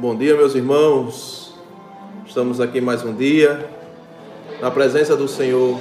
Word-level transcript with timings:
Bom 0.00 0.16
dia, 0.16 0.34
meus 0.34 0.54
irmãos. 0.54 1.52
Estamos 2.26 2.58
aqui 2.58 2.80
mais 2.80 3.04
um 3.04 3.12
dia 3.12 3.68
na 4.58 4.70
presença 4.70 5.14
do 5.14 5.28
Senhor, 5.28 5.78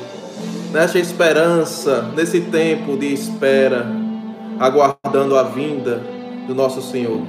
nesta 0.74 1.00
esperança, 1.00 2.02
nesse 2.18 2.42
tempo 2.42 2.98
de 2.98 3.14
espera, 3.14 3.88
aguardando 4.60 5.38
a 5.38 5.44
vinda 5.44 6.04
do 6.46 6.54
nosso 6.54 6.82
Senhor, 6.82 7.22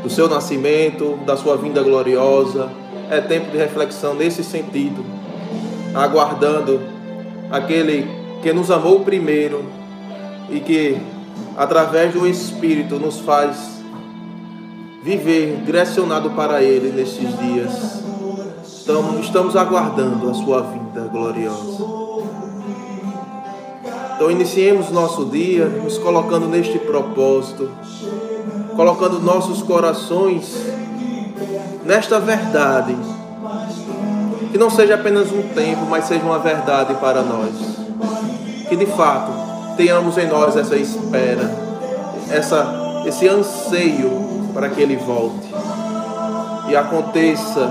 do 0.00 0.08
seu 0.08 0.28
nascimento, 0.28 1.18
da 1.26 1.36
sua 1.36 1.56
vinda 1.56 1.82
gloriosa. 1.82 2.70
É 3.10 3.20
tempo 3.20 3.50
de 3.50 3.56
reflexão 3.56 4.14
nesse 4.14 4.44
sentido, 4.44 5.04
aguardando 5.92 6.80
aquele 7.50 8.06
que 8.40 8.52
nos 8.52 8.70
amou 8.70 9.00
primeiro 9.00 9.64
e 10.48 10.60
que, 10.60 10.96
através 11.56 12.14
do 12.14 12.24
Espírito, 12.24 13.00
nos 13.00 13.18
faz 13.18 13.77
viver 15.02 15.62
direcionado 15.64 16.30
para 16.30 16.62
Ele 16.62 16.90
nestes 16.90 17.36
dias. 17.38 18.02
Então, 18.82 19.20
estamos 19.20 19.54
aguardando 19.54 20.30
a 20.30 20.34
Sua 20.34 20.62
vinda 20.62 21.02
gloriosa. 21.02 21.84
Então, 24.14 24.30
iniciemos 24.30 24.90
nosso 24.90 25.26
dia 25.26 25.66
nos 25.66 25.98
colocando 25.98 26.48
neste 26.48 26.78
propósito, 26.78 27.70
colocando 28.74 29.20
nossos 29.20 29.62
corações 29.62 30.56
nesta 31.84 32.18
verdade. 32.18 32.96
Que 34.50 34.58
não 34.58 34.70
seja 34.70 34.94
apenas 34.94 35.30
um 35.30 35.42
tempo, 35.54 35.86
mas 35.88 36.06
seja 36.06 36.24
uma 36.24 36.38
verdade 36.38 36.94
para 36.94 37.22
nós. 37.22 37.52
Que 38.68 38.74
de 38.74 38.86
fato 38.86 39.30
tenhamos 39.76 40.18
em 40.18 40.26
nós 40.26 40.56
essa 40.56 40.76
espera, 40.76 41.54
essa, 42.30 43.02
esse 43.06 43.28
anseio 43.28 44.27
para 44.58 44.70
que 44.70 44.80
ele 44.80 44.96
volte 44.96 45.46
e 46.68 46.74
aconteça 46.74 47.70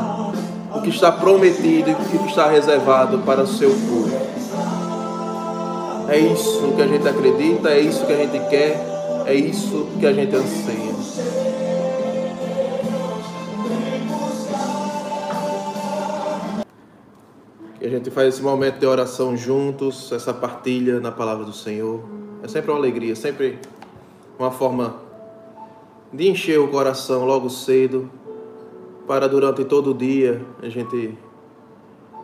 o 0.73 0.81
que 0.81 0.87
está 0.87 1.11
prometido 1.11 1.89
e 1.89 1.93
o 1.93 1.97
que 1.97 2.29
está 2.29 2.47
reservado 2.47 3.19
para 3.19 3.41
o 3.41 3.47
seu 3.47 3.71
povo. 3.71 4.09
É 6.07 6.17
isso 6.17 6.71
que 6.77 6.81
a 6.81 6.87
gente 6.87 7.05
acredita, 7.05 7.71
é 7.71 7.81
isso 7.81 8.05
que 8.05 8.13
a 8.13 8.15
gente 8.15 8.39
quer, 8.49 8.79
é 9.25 9.33
isso 9.33 9.89
que 9.99 10.07
a 10.07 10.13
gente 10.13 10.33
anseia. 10.33 10.95
Que 17.77 17.85
a 17.85 17.89
gente 17.89 18.09
faz 18.11 18.35
esse 18.35 18.41
momento 18.41 18.79
de 18.79 18.85
oração 18.85 19.35
juntos, 19.35 20.09
essa 20.13 20.33
partilha 20.33 21.01
na 21.01 21.11
palavra 21.11 21.43
do 21.43 21.53
Senhor. 21.53 21.99
É 22.41 22.47
sempre 22.47 22.71
uma 22.71 22.77
alegria, 22.77 23.13
sempre 23.13 23.59
uma 24.39 24.51
forma 24.51 25.06
de 26.17 26.27
encher 26.27 26.59
o 26.59 26.67
coração 26.69 27.25
logo 27.25 27.47
cedo, 27.47 28.09
para 29.07 29.29
durante 29.29 29.63
todo 29.63 29.91
o 29.91 29.93
dia 29.93 30.41
a 30.63 30.67
gente 30.67 31.15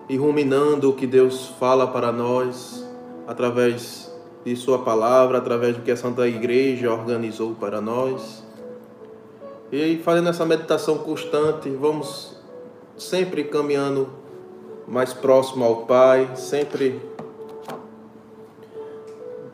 ir 0.10 0.18
ruminando 0.18 0.90
o 0.90 0.94
que 0.94 1.06
Deus 1.06 1.50
fala 1.60 1.86
para 1.86 2.12
nós, 2.12 2.84
através 3.28 4.12
de 4.44 4.56
Sua 4.56 4.80
palavra, 4.80 5.38
através 5.38 5.76
do 5.76 5.84
que 5.84 5.92
a 5.92 5.96
Santa 5.96 6.28
Igreja 6.28 6.92
organizou 6.92 7.54
para 7.54 7.80
nós. 7.80 8.44
E 9.72 9.98
fazendo 9.98 10.30
essa 10.30 10.44
meditação 10.44 10.98
constante, 10.98 11.70
vamos 11.70 12.36
sempre 12.98 13.44
caminhando 13.44 14.10
mais 14.88 15.14
próximo 15.14 15.64
ao 15.64 15.86
Pai, 15.86 16.32
sempre 16.36 17.00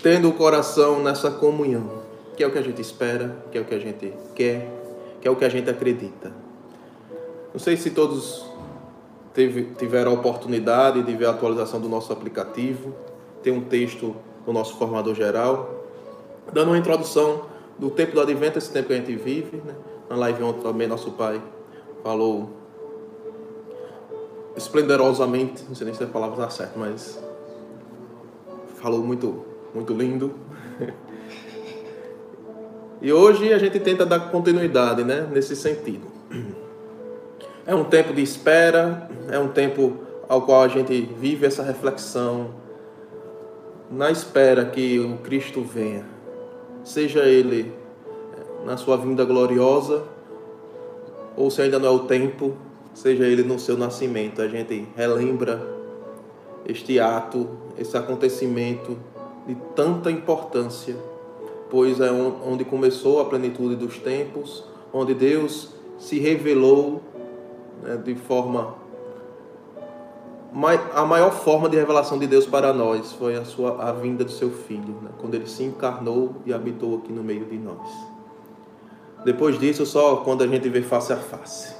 tendo 0.01 0.29
o 0.29 0.33
coração 0.33 1.03
nessa 1.03 1.29
comunhão 1.29 1.98
que 2.39 2.43
é 2.45 2.47
o 2.47 2.51
que 2.51 2.57
a 2.57 2.61
gente 2.61 2.81
espera, 2.81 3.35
que 3.51 3.57
é 3.57 3.61
o 3.61 3.65
que 3.65 3.75
a 3.75 3.79
gente 3.79 4.13
quer, 4.33 4.65
que 5.19 5.27
é 5.27 5.29
o 5.29 5.35
que 5.35 5.43
a 5.43 5.49
gente 5.49 5.69
acredita. 5.69 6.31
Não 7.51 7.59
sei 7.59 7.75
se 7.75 7.91
todos 7.91 8.45
teve, 9.33 9.73
tiveram 9.77 10.11
a 10.11 10.13
oportunidade 10.13 11.03
de 11.03 11.13
ver 11.17 11.25
a 11.25 11.31
atualização 11.31 11.81
do 11.81 11.89
nosso 11.89 12.13
aplicativo. 12.13 12.95
Tem 13.43 13.51
um 13.51 13.59
texto 13.59 14.15
do 14.45 14.53
nosso 14.53 14.77
formador 14.77 15.15
geral, 15.15 15.83
dando 16.53 16.69
uma 16.69 16.77
introdução 16.77 17.41
do 17.77 17.89
tempo 17.89 18.13
do 18.13 18.21
advento, 18.21 18.57
esse 18.57 18.71
tempo 18.71 18.87
que 18.87 18.93
a 18.93 18.95
gente 18.95 19.13
vive. 19.17 19.57
Né? 19.57 19.75
Na 20.09 20.15
live 20.15 20.41
ontem 20.41 20.61
também 20.61 20.87
nosso 20.87 21.11
pai 21.11 21.41
falou 22.01 22.51
esplendorosamente, 24.55 25.65
não 25.67 25.75
sei 25.75 25.87
nem 25.87 25.93
se 25.93 26.05
a 26.05 26.07
palavra 26.07 26.37
está 26.37 26.49
certa, 26.49 26.79
mas 26.79 27.21
falou 28.77 29.03
muito, 29.03 29.43
muito 29.75 29.93
lindo 29.93 30.33
E 33.01 33.13
hoje 33.13 33.53
a 33.53 33.57
gente 33.57 33.79
tenta 33.79 34.05
dar 34.05 34.19
continuidade 34.29 35.03
né, 35.03 35.27
nesse 35.31 35.55
sentido. 35.55 36.05
É 37.65 37.73
um 37.73 37.85
tempo 37.85 38.13
de 38.13 38.21
espera, 38.21 39.09
é 39.31 39.39
um 39.39 39.47
tempo 39.47 39.97
ao 40.27 40.41
qual 40.41 40.63
a 40.63 40.67
gente 40.67 41.01
vive 41.19 41.45
essa 41.45 41.63
reflexão, 41.63 42.49
na 43.89 44.11
espera 44.11 44.65
que 44.65 44.99
o 44.99 45.17
Cristo 45.19 45.61
venha, 45.61 46.05
seja 46.83 47.23
Ele 47.23 47.71
eh, 48.33 48.65
na 48.65 48.77
sua 48.77 48.97
vinda 48.97 49.23
gloriosa, 49.23 50.03
ou 51.35 51.49
se 51.49 51.61
ainda 51.61 51.79
não 51.79 51.87
é 51.87 51.91
o 51.91 51.99
tempo, 51.99 52.55
seja 52.93 53.23
Ele 53.23 53.43
no 53.43 53.57
seu 53.57 53.77
nascimento. 53.77 54.41
A 54.41 54.47
gente 54.47 54.87
relembra 54.95 55.65
este 56.67 56.99
ato, 56.99 57.49
esse 57.77 57.97
acontecimento 57.97 58.97
de 59.47 59.55
tanta 59.75 60.11
importância 60.11 60.95
pois 61.69 61.99
é 61.99 62.11
onde 62.11 62.65
começou 62.65 63.21
a 63.21 63.25
plenitude 63.25 63.75
dos 63.75 63.97
tempos, 63.97 64.63
onde 64.91 65.13
Deus 65.13 65.73
se 65.97 66.19
revelou 66.19 67.01
né, 67.83 67.97
de 67.97 68.15
forma 68.15 68.75
a 70.95 71.05
maior 71.05 71.31
forma 71.31 71.69
de 71.69 71.77
revelação 71.77 72.17
de 72.17 72.25
Deus 72.25 72.47
para 72.47 72.73
nós 72.73 73.13
foi 73.13 73.35
a 73.35 73.45
sua 73.45 73.83
a 73.83 73.91
vinda 73.91 74.23
do 74.23 74.31
seu 74.31 74.49
filho, 74.49 74.95
né, 75.01 75.11
quando 75.19 75.35
ele 75.35 75.47
se 75.47 75.63
encarnou 75.63 76.37
e 76.45 76.51
habitou 76.51 76.97
aqui 76.97 77.13
no 77.13 77.23
meio 77.23 77.45
de 77.45 77.57
nós. 77.57 77.87
Depois 79.23 79.59
disso, 79.59 79.85
só 79.85 80.17
quando 80.17 80.43
a 80.43 80.47
gente 80.47 80.67
vê 80.69 80.81
face 80.81 81.13
a 81.13 81.17
face. 81.17 81.75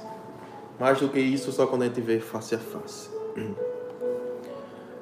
Mais 0.78 1.00
do 1.00 1.08
que 1.08 1.18
isso, 1.18 1.50
só 1.52 1.66
quando 1.66 1.82
a 1.82 1.84
gente 1.86 2.00
vê 2.00 2.20
face 2.20 2.54
a 2.54 2.58
face. 2.58 3.08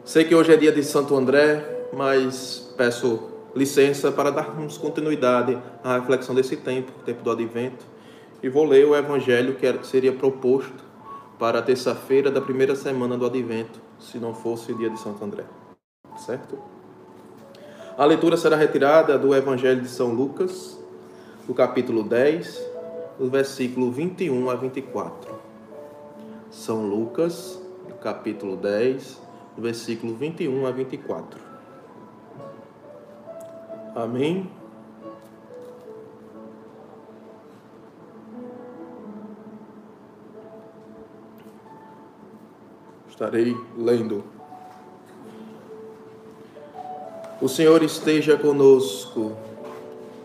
Sei 0.04 0.24
que 0.24 0.34
hoje 0.34 0.52
é 0.52 0.56
dia 0.56 0.72
de 0.72 0.82
Santo 0.82 1.14
André, 1.14 1.88
mas 1.92 2.72
peço 2.76 3.20
licença 3.54 4.12
para 4.12 4.30
darmos 4.30 4.76
continuidade 4.76 5.58
à 5.82 5.98
reflexão 5.98 6.34
desse 6.34 6.56
tempo, 6.56 6.92
tempo 7.04 7.22
do 7.22 7.30
advento, 7.30 7.84
e 8.42 8.48
vou 8.48 8.64
ler 8.64 8.86
o 8.86 8.94
evangelho 8.94 9.54
que 9.54 9.86
seria 9.86 10.12
proposto 10.12 10.84
para 11.38 11.58
a 11.58 11.62
terça-feira 11.62 12.30
da 12.30 12.40
primeira 12.40 12.74
semana 12.74 13.16
do 13.16 13.26
advento, 13.26 13.80
se 13.98 14.18
não 14.18 14.34
fosse 14.34 14.74
dia 14.74 14.90
de 14.90 14.98
Santo 14.98 15.24
André. 15.24 15.44
Certo? 16.16 16.58
A 17.96 18.04
leitura 18.04 18.36
será 18.36 18.56
retirada 18.56 19.18
do 19.18 19.34
evangelho 19.34 19.80
de 19.80 19.88
São 19.88 20.12
Lucas, 20.12 20.78
do 21.46 21.54
capítulo 21.54 22.02
10, 22.02 22.70
do 23.18 23.28
versículo 23.28 23.90
21 23.90 24.50
a 24.50 24.54
24. 24.54 25.34
São 26.50 26.86
Lucas, 26.86 27.60
capítulo 28.00 28.56
10, 28.56 29.20
do 29.56 29.62
versículo 29.62 30.14
21 30.14 30.66
a 30.66 30.70
24. 30.70 31.47
Amém? 33.94 34.50
Estarei 43.08 43.56
lendo. 43.76 44.22
O 47.40 47.48
Senhor 47.48 47.82
esteja 47.82 48.36
conosco, 48.36 49.36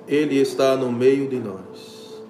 Ele 0.08 0.40
está 0.40 0.76
no 0.76 0.92
meio 0.92 1.28
de 1.28 1.40
nós. 1.40 2.22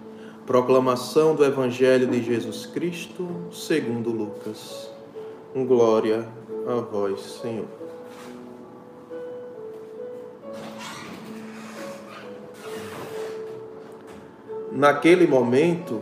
Proclamação 0.46 1.36
do 1.36 1.46
Evangelho 1.46 2.06
de 2.08 2.22
Jesus 2.22 2.66
Cristo, 2.66 3.28
segundo 3.52 4.10
Lucas. 4.10 4.90
Glória 5.56 6.28
a 6.68 6.76
vós, 6.82 7.40
Senhor. 7.42 7.68
Naquele 14.76 15.28
momento, 15.28 16.02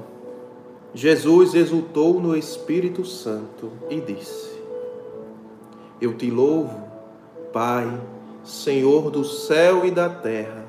Jesus 0.94 1.54
exultou 1.56 2.22
no 2.22 2.38
Espírito 2.38 3.04
Santo 3.04 3.70
e 3.90 4.00
disse: 4.00 4.62
Eu 6.00 6.16
te 6.16 6.32
louvo, 6.32 6.82
Pai, 7.52 7.92
Senhor 8.46 9.12
do 9.12 9.26
céu 9.26 9.86
e 9.86 9.92
da 9.92 10.08
terra, 10.08 10.66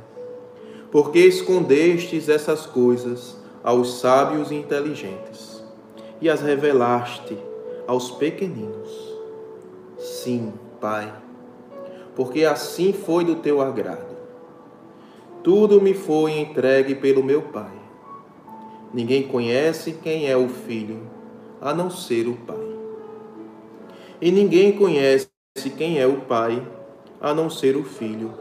porque 0.91 1.21
escondestes 1.21 2.29
essas 2.29 2.67
coisas 2.67 3.37
aos 3.63 4.01
sábios 4.01 4.51
e 4.51 4.57
inteligentes 4.57 5.63
e 6.21 6.29
as 6.29 6.41
revelaste 6.41 7.39
aos 7.87 8.11
pequeninos. 8.11 9.17
Sim, 9.97 10.53
Pai, 10.81 11.15
porque 12.17 12.45
assim 12.45 12.93
foi 12.93 13.25
do 13.25 13.37
teu 13.37 13.61
agrado. 13.61 14.17
Tudo 15.45 15.81
me 15.81 15.95
foi 15.95 16.41
entregue 16.41 16.97
pelo 16.97 17.23
meu 17.23 17.43
Pai 17.43 17.82
Ninguém 18.93 19.23
conhece 19.23 19.93
quem 20.03 20.29
é 20.29 20.37
o 20.37 20.49
Filho, 20.49 21.01
a 21.61 21.73
não 21.73 21.91
ser 21.91 22.29
o 22.29 22.35
Pai. 22.35 22.61
E 24.21 24.31
ninguém 24.31 24.73
conhece 24.73 25.31
quem 25.79 25.99
é 25.99 26.07
o 26.07 26.21
Pai, 26.23 26.63
a 27.19 27.33
não 27.33 27.49
ser 27.49 27.75
o 27.75 27.85
Filho, 27.85 28.35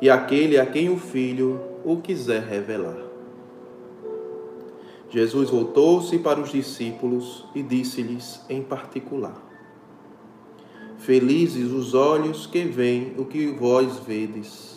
e 0.00 0.10
aquele 0.10 0.58
a 0.58 0.66
quem 0.66 0.88
o 0.90 0.98
Filho 0.98 1.60
o 1.84 1.98
quiser 1.98 2.42
revelar. 2.42 2.98
Jesus 5.10 5.50
voltou-se 5.50 6.18
para 6.18 6.40
os 6.40 6.50
discípulos 6.50 7.46
e 7.54 7.62
disse-lhes 7.62 8.40
em 8.50 8.62
particular: 8.62 9.40
Felizes 10.98 11.70
os 11.70 11.94
olhos 11.94 12.46
que 12.46 12.64
veem 12.64 13.14
o 13.16 13.24
que 13.24 13.46
vós 13.46 13.98
vedes, 14.00 14.76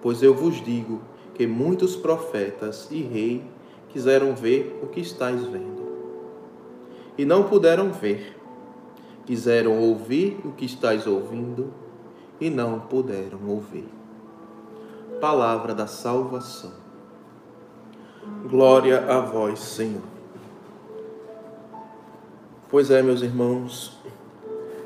pois 0.00 0.22
eu 0.22 0.34
vos 0.34 0.64
digo 0.64 1.02
que 1.34 1.46
muitos 1.46 1.94
profetas 1.94 2.88
e 2.90 3.02
reis 3.02 3.53
quiseram 3.94 4.34
ver 4.34 4.80
o 4.82 4.88
que 4.88 4.98
estáis 4.98 5.44
vendo, 5.44 5.86
e 7.16 7.24
não 7.24 7.44
puderam 7.44 7.92
ver. 7.92 8.36
Quiseram 9.24 9.78
ouvir 9.78 10.38
o 10.44 10.50
que 10.50 10.66
estáis 10.66 11.06
ouvindo, 11.06 11.72
e 12.40 12.50
não 12.50 12.80
puderam 12.80 13.38
ouvir. 13.46 13.88
Palavra 15.20 15.72
da 15.72 15.86
salvação. 15.86 16.72
Glória 18.50 19.06
a 19.08 19.20
vós, 19.20 19.60
Senhor. 19.60 20.02
Pois 22.68 22.90
é, 22.90 23.00
meus 23.00 23.22
irmãos, 23.22 23.96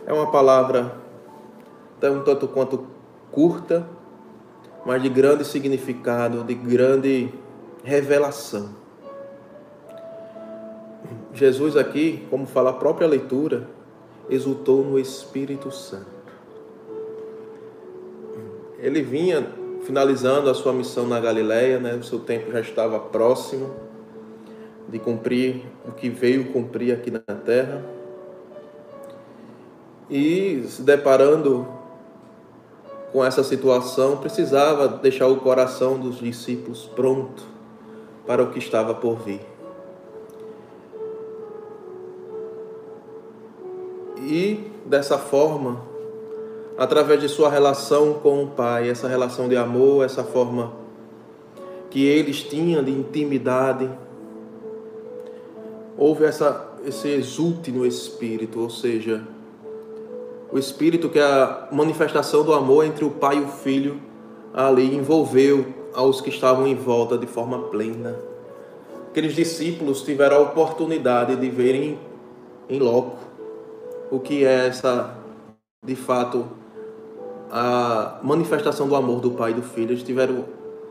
é 0.07 0.13
uma 0.13 0.31
palavra 0.31 0.95
tão 1.99 2.23
tanto 2.23 2.47
quanto 2.47 2.87
curta, 3.33 3.89
mas 4.85 5.03
de 5.03 5.09
grande 5.09 5.47
significado, 5.47 6.45
de 6.45 6.55
grande 6.55 7.33
revelação. 7.83 8.88
Jesus 11.39 11.77
aqui, 11.77 12.27
como 12.29 12.47
fala 12.47 12.71
a 12.71 12.75
própria 12.75 13.07
leitura, 13.07 13.69
exultou 14.29 14.85
no 14.85 14.99
Espírito 14.99 15.71
Santo. 15.71 16.07
Ele 18.79 19.03
vinha 19.03 19.47
finalizando 19.83 20.51
a 20.51 20.55
sua 20.55 20.73
missão 20.73 21.07
na 21.07 21.19
Galileia, 21.19 21.79
né? 21.79 21.95
o 21.95 22.03
seu 22.03 22.19
tempo 22.19 22.53
já 22.53 22.61
estava 22.61 22.99
próximo 22.99 23.71
de 24.89 24.99
cumprir 24.99 25.63
o 25.87 25.93
que 25.93 26.09
veio 26.09 26.53
cumprir 26.53 26.93
aqui 26.93 27.11
na 27.11 27.21
terra. 27.21 27.85
E 30.11 30.65
se 30.67 30.83
deparando 30.83 31.69
com 33.13 33.25
essa 33.25 33.45
situação, 33.45 34.17
precisava 34.17 34.89
deixar 34.89 35.27
o 35.27 35.37
coração 35.37 35.99
dos 35.99 36.19
discípulos 36.19 36.91
pronto 36.95 37.45
para 38.27 38.43
o 38.43 38.51
que 38.51 38.59
estava 38.59 38.95
por 38.95 39.19
vir. 39.19 39.58
E 44.39 44.71
dessa 44.87 45.19
forma, 45.19 45.83
através 46.77 47.21
de 47.21 47.29
sua 47.29 47.51
relação 47.51 48.15
com 48.15 48.45
o 48.45 48.47
Pai, 48.47 48.89
essa 48.89 49.09
relação 49.09 49.49
de 49.49 49.57
amor, 49.57 50.05
essa 50.05 50.23
forma 50.23 50.73
que 51.91 52.05
eles 52.07 52.43
tinham 52.43 52.85
de 52.85 52.93
intimidade, 52.93 53.91
houve 55.97 56.25
essa, 56.25 56.69
esse 56.87 57.09
exulte 57.09 57.73
no 57.73 57.85
Espírito, 57.85 58.61
ou 58.61 58.71
seja, 58.71 59.27
o 60.53 60.59
Espírito 60.59 61.09
que 61.09 61.19
é 61.19 61.25
a 61.25 61.69
manifestação 61.73 62.45
do 62.45 62.53
amor 62.53 62.85
entre 62.85 63.05
o 63.05 63.11
Pai 63.11 63.39
e 63.39 63.41
o 63.41 63.49
Filho 63.49 64.01
ali 64.55 64.95
envolveu 64.95 65.67
aos 65.93 66.21
que 66.21 66.31
estavam 66.31 66.67
em 66.67 66.75
volta 66.75 67.19
de 67.19 67.27
forma 67.27 67.59
plena. 67.65 68.17
Aqueles 69.11 69.35
discípulos 69.35 70.03
tiveram 70.03 70.37
a 70.37 70.41
oportunidade 70.41 71.35
de 71.35 71.51
verem 71.51 71.99
em 72.69 72.79
loco 72.79 73.28
o 74.11 74.19
que 74.19 74.45
é 74.45 74.67
essa, 74.67 75.15
de 75.85 75.95
fato, 75.95 76.47
a 77.51 78.19
manifestação 78.23 78.89
do 78.89 78.97
amor 78.97 79.21
do 79.21 79.33
Pai 79.33 79.53
e 79.53 79.55
do 79.55 79.63
Filho. 79.63 79.93
Eles 79.93 80.03
tiveram 80.03 80.45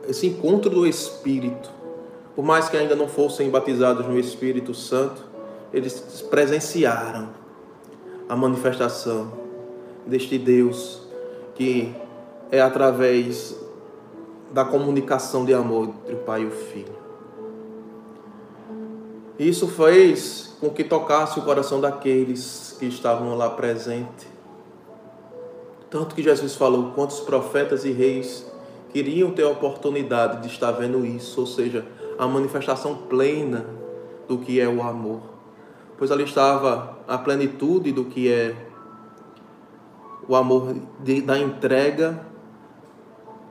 esse 0.08 0.28
encontro 0.28 0.70
do 0.70 0.86
Espírito. 0.86 1.70
Por 2.36 2.44
mais 2.46 2.70
que 2.70 2.78
ainda 2.78 2.96
não 2.96 3.08
fossem 3.08 3.50
batizados 3.50 4.06
no 4.06 4.20
Espírito 4.20 4.74
Santo, 4.74 5.24
eles 5.74 6.26
presenciaram 6.30 7.30
a 8.30 8.36
manifestação 8.36 9.32
deste 10.06 10.38
Deus 10.38 11.02
que 11.56 11.94
é 12.52 12.62
através 12.62 13.58
da 14.52 14.64
comunicação 14.64 15.44
de 15.44 15.54
amor 15.54 15.90
entre 16.04 16.14
o 16.14 16.20
Pai 16.20 16.44
e 16.44 16.46
o 16.46 16.52
Filho. 16.52 16.96
Isso 19.38 19.68
fez 19.68 20.56
com 20.60 20.70
que 20.70 20.84
tocasse 20.84 21.40
o 21.40 21.44
coração 21.44 21.82
daqueles 21.82 22.67
que 22.78 22.86
estavam 22.86 23.36
lá 23.36 23.50
presentes. 23.50 24.28
Tanto 25.90 26.16
que 26.16 26.24
Jesus 26.24 26.56
falou 26.56 26.92
quantos 26.94 27.20
profetas 27.20 27.86
e 27.86 27.92
reis 27.92 28.46
queriam 28.92 29.32
ter 29.32 29.44
a 29.44 29.50
oportunidade 29.50 30.42
de 30.42 30.48
estar 30.48 30.72
vendo 30.72 31.06
isso, 31.06 31.42
ou 31.42 31.48
seja, 31.48 31.86
a 32.18 32.28
manifestação 32.28 32.96
plena 32.96 33.66
do 34.28 34.38
que 34.38 34.60
é 34.60 34.68
o 34.68 34.82
amor. 34.82 35.22
Pois 35.98 36.12
ali 36.12 36.24
estava 36.24 36.98
a 37.08 37.18
plenitude 37.18 37.92
do 37.92 38.06
que 38.06 38.32
é 38.32 38.56
o 40.28 40.36
amor 40.36 40.76
de, 41.00 41.22
da 41.22 41.38
entrega, 41.38 42.26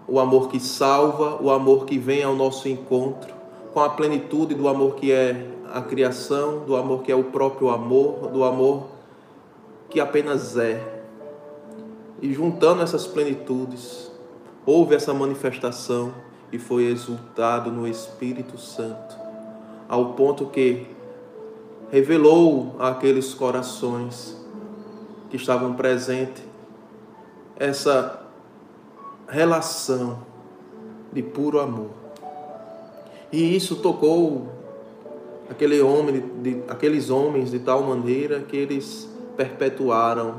o 0.07 0.21
amor 0.21 0.49
que 0.49 0.61
salva, 0.61 1.43
o 1.43 1.51
amor 1.51 1.85
que 1.85 1.99
vem 1.99 2.23
ao 2.23 2.35
nosso 2.35 2.69
encontro, 2.69 3.35
com 3.73 3.81
a 3.81 3.89
plenitude 3.89 4.55
do 4.55 4.69
amor 4.69 4.95
que 4.95 5.11
é 5.11 5.51
a 5.73 5.81
criação, 5.83 6.61
do 6.65 6.77
amor 6.77 7.03
que 7.03 7.11
é 7.11 7.17
o 7.17 7.25
próprio 7.25 7.71
amor, 7.71 8.29
do 8.29 8.45
amor 8.45 8.96
que 9.89 10.01
apenas 10.01 10.57
é. 10.57 10.83
E 12.21 12.33
juntando 12.33 12.83
essas 12.83 13.07
plenitudes, 13.07 14.11
houve 14.65 14.95
essa 14.95 15.13
manifestação 15.13 16.13
e 16.53 16.59
foi 16.59 16.85
exultado 16.85 17.71
no 17.71 17.87
Espírito 17.87 18.59
Santo, 18.59 19.17
ao 19.89 20.15
ponto 20.15 20.47
que 20.47 20.87
revelou 21.91 22.75
àqueles 22.79 23.35
corações 23.35 24.37
que 25.31 25.37
estavam 25.37 25.75
presentes 25.75 26.43
essa 27.57 28.23
relação 29.29 30.19
de 31.13 31.23
puro 31.23 31.61
amor. 31.61 31.91
E 33.33 33.57
isso 33.57 33.77
tocou 33.77 34.49
aquele 35.49 35.81
homem, 35.81 36.23
de, 36.43 36.63
aqueles 36.69 37.11
homens 37.11 37.51
de 37.51 37.59
tal 37.59 37.83
maneira 37.83 38.41
que 38.41 38.57
eles 38.57 39.09
perpetuaram. 39.37 40.37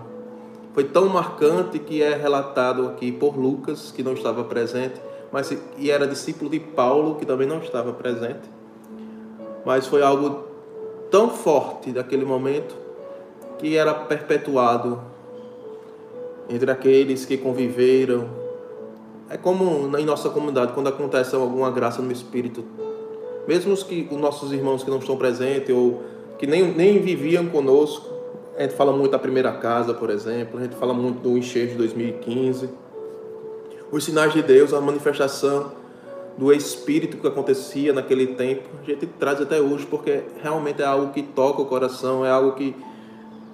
Foi 0.74 0.84
tão 0.84 1.08
marcante 1.10 1.80
que 1.80 2.02
é 2.04 2.16
relatado 2.16 2.88
aqui 2.88 3.12
por 3.12 3.38
Lucas, 3.38 3.92
que 3.92 4.04
não 4.04 4.14
estava 4.14 4.44
presente, 4.44 5.02
mas 5.32 5.56
e 5.78 5.90
era 5.90 6.08
discípulo 6.08 6.50
de 6.50 6.60
Paulo, 6.60 7.16
que 7.16 7.26
também 7.26 7.48
não 7.48 7.60
estava 7.60 7.94
presente. 7.94 8.50
Mas 9.66 9.88
foi 9.88 10.02
algo 10.02 10.46
tão 11.10 11.30
forte 11.30 11.92
daquele 11.92 12.26
momento 12.26 12.76
que 13.58 13.76
era 13.76 13.94
perpetuado 13.94 15.02
entre 16.50 16.70
aqueles 16.72 17.26
que 17.26 17.38
conviveram. 17.38 18.30
É 19.30 19.36
como 19.36 19.98
em 19.98 20.06
nossa 20.06 20.30
comunidade, 20.30 20.74
quando 20.74 20.88
acontece 20.88 21.36
alguma 21.36 21.70
graça 21.72 22.02
no 22.02 22.12
Espírito, 22.12 22.64
mesmo 23.48 23.74
os, 23.74 23.84
que, 23.84 24.08
os 24.10 24.18
nossos 24.18 24.54
irmãos 24.54 24.84
que 24.84 24.90
não 24.90 25.00
estão 25.00 25.18
presentes 25.18 25.76
ou 25.76 26.04
que 26.38 26.46
nem, 26.46 26.72
nem 26.72 27.00
viviam 27.00 27.48
conosco, 27.48 28.17
a 28.58 28.64
gente 28.64 28.74
fala 28.74 28.92
muito 28.92 29.12
da 29.12 29.20
primeira 29.20 29.52
casa, 29.52 29.94
por 29.94 30.10
exemplo, 30.10 30.60
a 30.60 30.64
gente 30.64 30.76
fala 30.76 30.94
muito 30.94 31.20
do 31.20 31.38
enchente 31.38 31.74
de 31.74 31.78
2015. 31.78 32.70
Os 33.92 34.04
sinais 34.04 34.34
de 34.34 34.42
Deus, 34.42 34.74
a 34.74 34.82
manifestação 34.82 35.72
do 36.36 36.52
Espírito 36.52 37.18
que 37.18 37.28
acontecia 37.28 37.94
naquele 37.94 38.28
tempo, 38.28 38.64
a 38.82 38.86
gente 38.86 39.06
traz 39.06 39.40
até 39.40 39.62
hoje, 39.62 39.86
porque 39.86 40.24
realmente 40.42 40.82
é 40.82 40.86
algo 40.86 41.14
que 41.14 41.22
toca 41.22 41.62
o 41.62 41.66
coração, 41.66 42.26
é 42.26 42.32
algo 42.32 42.54
que 42.54 42.76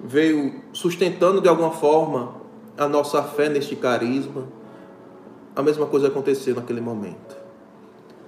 veio 0.02 0.62
sustentando 0.72 1.40
de 1.40 1.48
alguma 1.48 1.70
forma 1.70 2.34
a 2.76 2.88
nossa 2.88 3.22
fé 3.22 3.50
neste 3.50 3.76
carisma. 3.76 4.44
A 5.54 5.62
mesma 5.62 5.86
coisa 5.86 6.08
aconteceu 6.08 6.54
naquele 6.54 6.80
momento. 6.80 7.36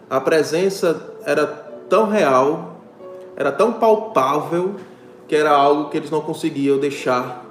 A 0.08 0.20
presença 0.20 1.14
era 1.24 1.46
tão 1.88 2.08
real, 2.08 2.80
era 3.34 3.50
tão 3.50 3.72
palpável, 3.72 4.76
que 5.28 5.34
era 5.34 5.50
algo 5.50 5.90
que 5.90 5.96
eles 5.96 6.10
não 6.10 6.20
conseguiam 6.20 6.78
deixar 6.78 7.44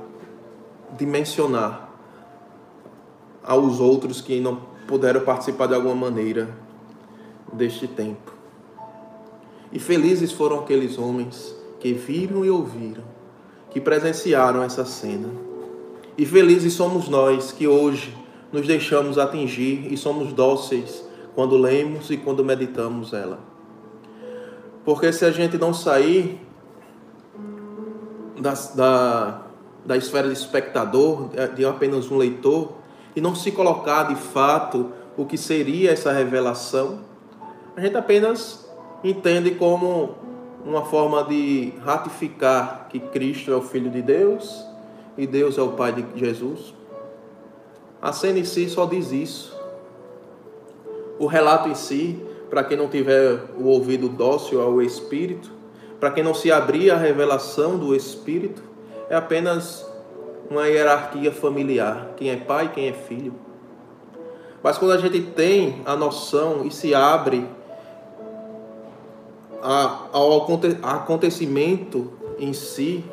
de 0.98 1.06
mencionar 1.06 1.94
aos 3.44 3.80
outros 3.80 4.22
que 4.22 4.40
não 4.40 4.62
puderam 4.88 5.22
participar 5.22 5.68
de 5.68 5.76
alguma 5.76 5.96
maneira 5.96 6.50
deste 7.52 7.88
tempo. 7.88 8.34
E 9.72 9.80
felizes 9.80 10.32
foram 10.32 10.60
aqueles 10.60 10.98
homens 10.98 11.56
que 11.80 11.94
viram 11.94 12.46
e 12.46 12.50
ouviram, 12.50 13.04
que 13.70 13.82
presenciaram 13.82 14.64
essa 14.64 14.86
cena. 14.86 15.30
E 16.18 16.26
felizes 16.26 16.74
somos 16.74 17.10
nós 17.10 17.52
que 17.52 17.68
hoje 17.68 18.16
nos 18.52 18.66
deixamos 18.66 19.18
atingir 19.18 19.92
e 19.92 19.98
somos 19.98 20.32
dóceis 20.32 21.04
quando 21.36 21.58
lemos 21.58 22.10
e 22.10 22.16
quando 22.16 22.44
meditamos 22.44 23.12
ela. 23.12 23.40
Porque 24.86 25.12
se 25.12 25.26
a 25.26 25.32
gente 25.32 25.58
não 25.58 25.74
sair 25.74 26.40
da, 28.40 28.54
da, 28.76 29.42
da 29.86 29.98
esfera 29.98 30.28
de 30.28 30.34
espectador, 30.34 31.30
de 31.56 31.66
apenas 31.66 32.10
um 32.12 32.18
leitor, 32.18 32.74
e 33.16 33.22
não 33.22 33.34
se 33.34 33.52
colocar 33.52 34.04
de 34.04 34.16
fato 34.16 34.92
o 35.18 35.26
que 35.26 35.38
seria 35.38 35.92
essa 35.92 36.12
revelação, 36.12 37.00
a 37.76 37.82
gente 37.82 37.96
apenas 37.96 38.70
entende 39.04 39.52
como 39.52 40.16
uma 40.66 40.84
forma 40.86 41.24
de 41.24 41.74
ratificar 41.84 42.88
que 42.90 43.00
Cristo 43.00 43.52
é 43.52 43.56
o 43.56 43.62
Filho 43.62 43.90
de 43.90 44.02
Deus 44.02 44.66
e 45.18 45.28
Deus 45.28 45.58
é 45.58 45.62
o 45.62 45.70
Pai 45.70 45.94
de 45.94 46.06
Jesus. 46.20 46.74
A 48.02 48.12
cena 48.12 48.40
em 48.40 48.44
si 48.44 48.70
só 48.70 48.86
diz 48.86 49.12
isso. 49.12 49.56
O 51.18 51.28
relato 51.28 51.70
em 51.70 51.76
si, 51.76 52.20
para 52.50 52.64
quem 52.64 52.78
não 52.78 52.88
tiver 52.88 53.40
o 53.58 53.66
ouvido 53.68 54.10
dócil 54.10 54.62
ao 54.62 54.82
Espírito, 54.82 55.52
para 56.06 56.14
quem 56.14 56.24
não 56.24 56.36
se 56.36 56.52
abrir 56.52 56.92
à 56.92 56.98
revelação 56.98 57.80
do 57.80 57.96
Espírito, 57.96 58.62
é 59.10 59.16
apenas 59.16 59.84
uma 60.52 60.68
hierarquia 60.68 61.32
familiar: 61.32 62.12
quem 62.16 62.30
é 62.30 62.36
pai, 62.36 62.72
quem 62.72 62.88
é 62.88 62.94
filho. 62.94 63.34
Mas 64.62 64.78
quando 64.78 64.92
a 64.92 65.00
gente 65.00 65.20
tem 65.20 65.82
a 65.84 65.96
noção 65.96 66.64
e 66.64 66.70
se 66.70 66.94
abre 66.94 67.50
ao 69.64 70.48
acontecimento 70.84 72.14
em 72.38 72.54
si, 72.54 73.04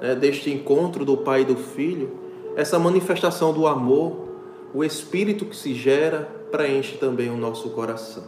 né, 0.00 0.16
deste 0.16 0.52
encontro 0.52 1.04
do 1.04 1.18
pai 1.18 1.42
e 1.42 1.44
do 1.44 1.54
filho, 1.54 2.10
essa 2.56 2.76
manifestação 2.76 3.52
do 3.52 3.68
amor, 3.68 4.30
o 4.74 4.82
espírito 4.82 5.44
que 5.44 5.54
se 5.54 5.76
gera, 5.76 6.28
preenche 6.50 6.96
também 6.96 7.30
o 7.30 7.36
nosso 7.36 7.70
coração. 7.70 8.24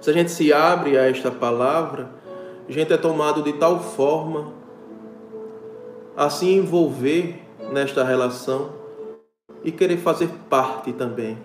Se 0.00 0.10
a 0.10 0.12
gente 0.12 0.30
se 0.30 0.52
abre 0.52 0.96
a 0.96 1.10
esta 1.10 1.28
palavra, 1.28 2.16
a 2.68 2.72
gente 2.72 2.92
é 2.92 2.96
tomado 2.98 3.42
de 3.42 3.54
tal 3.54 3.80
forma 3.80 4.52
a 6.14 6.28
se 6.28 6.46
envolver 6.52 7.42
nesta 7.72 8.04
relação 8.04 8.70
e 9.64 9.72
querer 9.72 9.96
fazer 9.96 10.28
parte 10.50 10.92
também. 10.92 11.38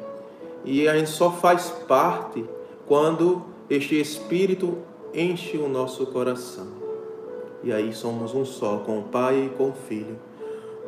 E 0.66 0.88
a 0.88 0.98
gente 0.98 1.10
só 1.10 1.32
faz 1.32 1.70
parte 1.88 2.44
quando 2.86 3.42
este 3.70 4.00
Espírito 4.00 4.78
enche 5.14 5.58
o 5.58 5.70
nosso 5.70 6.06
coração. 6.08 6.68
E 7.64 7.72
aí 7.72 7.94
somos 7.94 8.34
um 8.36 8.44
só 8.44 8.78
com 8.78 9.00
o 9.00 9.04
Pai 9.04 9.46
e 9.46 9.50
com 9.58 9.70
o 9.70 9.74
Filho. 9.74 10.20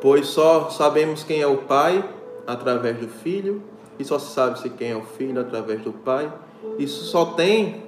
Pois 0.00 0.26
só 0.26 0.68
sabemos 0.68 1.24
quem 1.24 1.40
é 1.40 1.46
o 1.46 1.58
Pai 1.58 2.06
através 2.46 2.98
do 2.98 3.08
Filho, 3.08 3.62
e 3.98 4.04
só 4.04 4.18
se 4.18 4.32
sabe 4.32 4.58
se 4.58 4.68
quem 4.68 4.90
é 4.90 4.96
o 4.96 5.02
Filho 5.02 5.40
através 5.40 5.80
do 5.80 5.92
Pai. 5.92 6.30
Isso 6.78 7.04
só 7.04 7.24
tem 7.24 7.85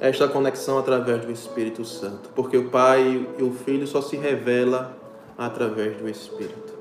esta 0.00 0.28
conexão 0.28 0.78
através 0.78 1.24
do 1.24 1.32
Espírito 1.32 1.84
Santo, 1.84 2.30
porque 2.34 2.56
o 2.56 2.70
Pai 2.70 3.26
e 3.38 3.42
o 3.42 3.52
Filho 3.52 3.86
só 3.86 4.00
se 4.00 4.16
revela 4.16 4.96
através 5.36 5.96
do 5.96 6.08
Espírito. 6.08 6.78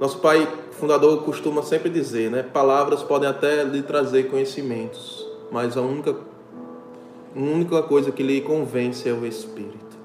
Nosso 0.00 0.18
pai 0.18 0.46
fundador 0.70 1.24
costuma 1.24 1.60
sempre 1.60 1.90
dizer, 1.90 2.30
né? 2.30 2.44
Palavras 2.44 3.02
podem 3.02 3.28
até 3.28 3.64
lhe 3.64 3.82
trazer 3.82 4.30
conhecimentos, 4.30 5.26
mas 5.50 5.76
a 5.76 5.80
única, 5.80 6.14
a 7.34 7.38
única 7.38 7.82
coisa 7.82 8.12
que 8.12 8.22
lhe 8.22 8.40
convence 8.40 9.08
é 9.08 9.12
o 9.12 9.26
Espírito. 9.26 9.98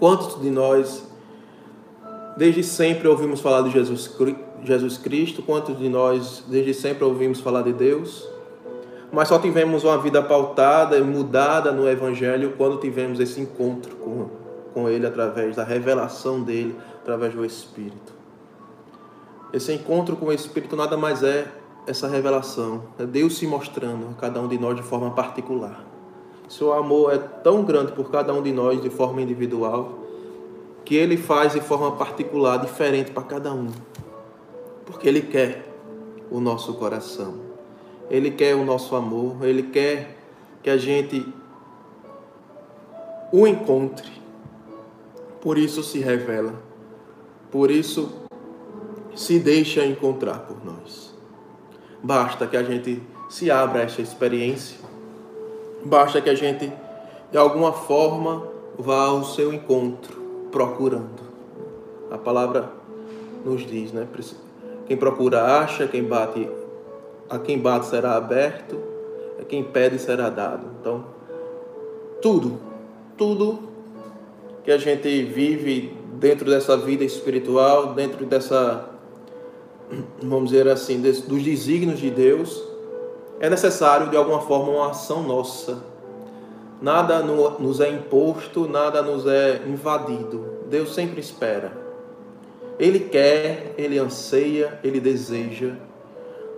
Quantos 0.00 0.42
de 0.42 0.50
nós, 0.50 1.06
desde 2.36 2.64
sempre, 2.64 3.06
ouvimos 3.06 3.40
falar 3.40 3.62
de 3.62 3.70
Jesus, 3.70 4.12
Jesus 4.64 4.98
Cristo? 4.98 5.40
Quantos 5.40 5.78
de 5.78 5.88
nós, 5.88 6.42
desde 6.48 6.74
sempre, 6.74 7.04
ouvimos 7.04 7.38
falar 7.38 7.62
de 7.62 7.72
Deus? 7.72 8.28
Mas 9.14 9.28
só 9.28 9.38
tivemos 9.38 9.84
uma 9.84 9.96
vida 9.96 10.20
pautada 10.20 10.98
e 10.98 11.02
mudada 11.02 11.70
no 11.70 11.88
Evangelho 11.88 12.54
quando 12.58 12.78
tivemos 12.78 13.20
esse 13.20 13.40
encontro 13.40 13.94
com, 13.94 14.28
com 14.74 14.88
Ele 14.88 15.06
através 15.06 15.54
da 15.54 15.62
revelação 15.62 16.42
dele, 16.42 16.76
através 17.00 17.32
do 17.32 17.44
Espírito. 17.44 18.12
Esse 19.52 19.72
encontro 19.72 20.16
com 20.16 20.26
o 20.26 20.32
Espírito 20.32 20.74
nada 20.74 20.96
mais 20.96 21.22
é 21.22 21.46
essa 21.86 22.08
revelação, 22.08 22.82
é 22.98 23.06
Deus 23.06 23.38
se 23.38 23.46
mostrando 23.46 24.08
a 24.10 24.14
cada 24.14 24.40
um 24.40 24.48
de 24.48 24.58
nós 24.58 24.74
de 24.74 24.82
forma 24.82 25.12
particular. 25.12 25.84
Seu 26.48 26.72
amor 26.72 27.14
é 27.14 27.18
tão 27.18 27.62
grande 27.62 27.92
por 27.92 28.10
cada 28.10 28.34
um 28.34 28.42
de 28.42 28.52
nós 28.52 28.82
de 28.82 28.90
forma 28.90 29.22
individual 29.22 30.00
que 30.84 30.96
ele 30.96 31.16
faz 31.16 31.52
de 31.52 31.60
forma 31.60 31.92
particular, 31.92 32.58
diferente 32.58 33.12
para 33.12 33.22
cada 33.22 33.52
um. 33.52 33.68
Porque 34.84 35.08
ele 35.08 35.22
quer 35.22 35.72
o 36.30 36.40
nosso 36.40 36.74
coração. 36.74 37.43
Ele 38.10 38.30
quer 38.30 38.54
o 38.54 38.64
nosso 38.64 38.94
amor, 38.94 39.44
ele 39.44 39.64
quer 39.64 40.16
que 40.62 40.70
a 40.70 40.76
gente 40.76 41.26
o 43.32 43.46
encontre. 43.46 44.10
Por 45.40 45.58
isso 45.58 45.82
se 45.82 45.98
revela. 45.98 46.54
Por 47.50 47.70
isso 47.70 48.10
se 49.14 49.38
deixa 49.38 49.84
encontrar 49.84 50.40
por 50.40 50.64
nós. 50.64 51.14
Basta 52.02 52.46
que 52.46 52.56
a 52.56 52.62
gente 52.62 53.02
se 53.28 53.50
abra 53.50 53.80
a 53.80 53.84
essa 53.84 54.02
experiência. 54.02 54.78
Basta 55.84 56.20
que 56.20 56.30
a 56.30 56.34
gente, 56.34 56.72
de 57.30 57.38
alguma 57.38 57.72
forma, 57.72 58.46
vá 58.78 59.06
ao 59.06 59.24
seu 59.24 59.52
encontro, 59.52 60.20
procurando. 60.50 61.22
A 62.10 62.18
palavra 62.18 62.70
nos 63.44 63.66
diz, 63.66 63.92
né? 63.92 64.06
Quem 64.86 64.96
procura 64.96 65.58
acha, 65.60 65.86
quem 65.86 66.04
bate, 66.04 66.48
a 67.28 67.38
quem 67.38 67.58
bate 67.58 67.86
será 67.86 68.16
aberto, 68.16 68.80
a 69.40 69.44
quem 69.44 69.62
pede 69.62 69.98
será 69.98 70.28
dado. 70.28 70.66
Então, 70.80 71.04
tudo, 72.20 72.58
tudo 73.16 73.68
que 74.62 74.70
a 74.70 74.78
gente 74.78 75.22
vive 75.24 75.96
dentro 76.14 76.50
dessa 76.50 76.76
vida 76.76 77.04
espiritual, 77.04 77.94
dentro 77.94 78.24
dessa 78.24 78.90
vamos 80.22 80.50
dizer 80.50 80.68
assim, 80.68 81.00
dos 81.00 81.42
desígnios 81.42 81.98
de 81.98 82.10
Deus, 82.10 82.62
é 83.40 83.50
necessário 83.50 84.08
de 84.08 84.16
alguma 84.16 84.40
forma 84.40 84.72
uma 84.72 84.90
ação 84.90 85.22
nossa. 85.22 85.82
Nada 86.80 87.20
nos 87.20 87.80
é 87.80 87.88
imposto, 87.88 88.68
nada 88.68 89.02
nos 89.02 89.26
é 89.26 89.62
invadido. 89.66 90.44
Deus 90.68 90.94
sempre 90.94 91.20
espera. 91.20 91.72
Ele 92.78 93.00
quer, 93.00 93.74
ele 93.78 93.98
anseia, 93.98 94.78
ele 94.82 95.00
deseja, 95.00 95.74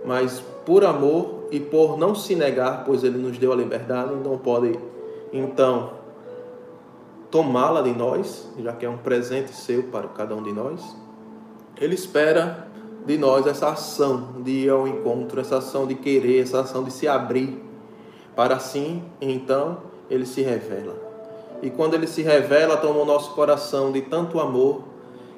mas 0.03 0.43
por 0.67 0.83
amor 0.83 1.47
e 1.49 1.61
por 1.61 1.97
não 1.97 2.13
se 2.13 2.35
negar, 2.35 2.83
pois 2.83 3.01
ele 3.01 3.17
nos 3.17 3.37
deu 3.37 3.53
a 3.53 3.55
liberdade, 3.55 4.13
não 4.15 4.37
pode 4.37 4.77
então 5.31 5.91
tomá-la 7.31 7.81
de 7.81 7.93
nós, 7.93 8.51
já 8.59 8.73
que 8.73 8.85
é 8.85 8.89
um 8.89 8.97
presente 8.97 9.55
seu 9.55 9.83
para 9.83 10.09
cada 10.09 10.35
um 10.35 10.43
de 10.43 10.51
nós. 10.51 10.81
Ele 11.79 11.95
espera 11.95 12.67
de 13.05 13.17
nós 13.17 13.47
essa 13.47 13.69
ação 13.69 14.41
de 14.43 14.65
ir 14.65 14.69
ao 14.69 14.85
encontro, 14.85 15.39
essa 15.39 15.59
ação 15.59 15.87
de 15.87 15.95
querer, 15.95 16.41
essa 16.41 16.59
ação 16.59 16.83
de 16.83 16.91
se 16.91 17.07
abrir, 17.07 17.63
para 18.35 18.57
assim, 18.57 19.01
então, 19.21 19.77
ele 20.09 20.25
se 20.25 20.41
revela. 20.41 20.95
E 21.61 21.69
quando 21.69 21.93
ele 21.93 22.07
se 22.07 22.21
revela, 22.21 22.75
toma 22.75 22.99
o 22.99 23.05
nosso 23.05 23.33
coração 23.35 23.89
de 23.93 24.01
tanto 24.01 24.37
amor 24.37 24.83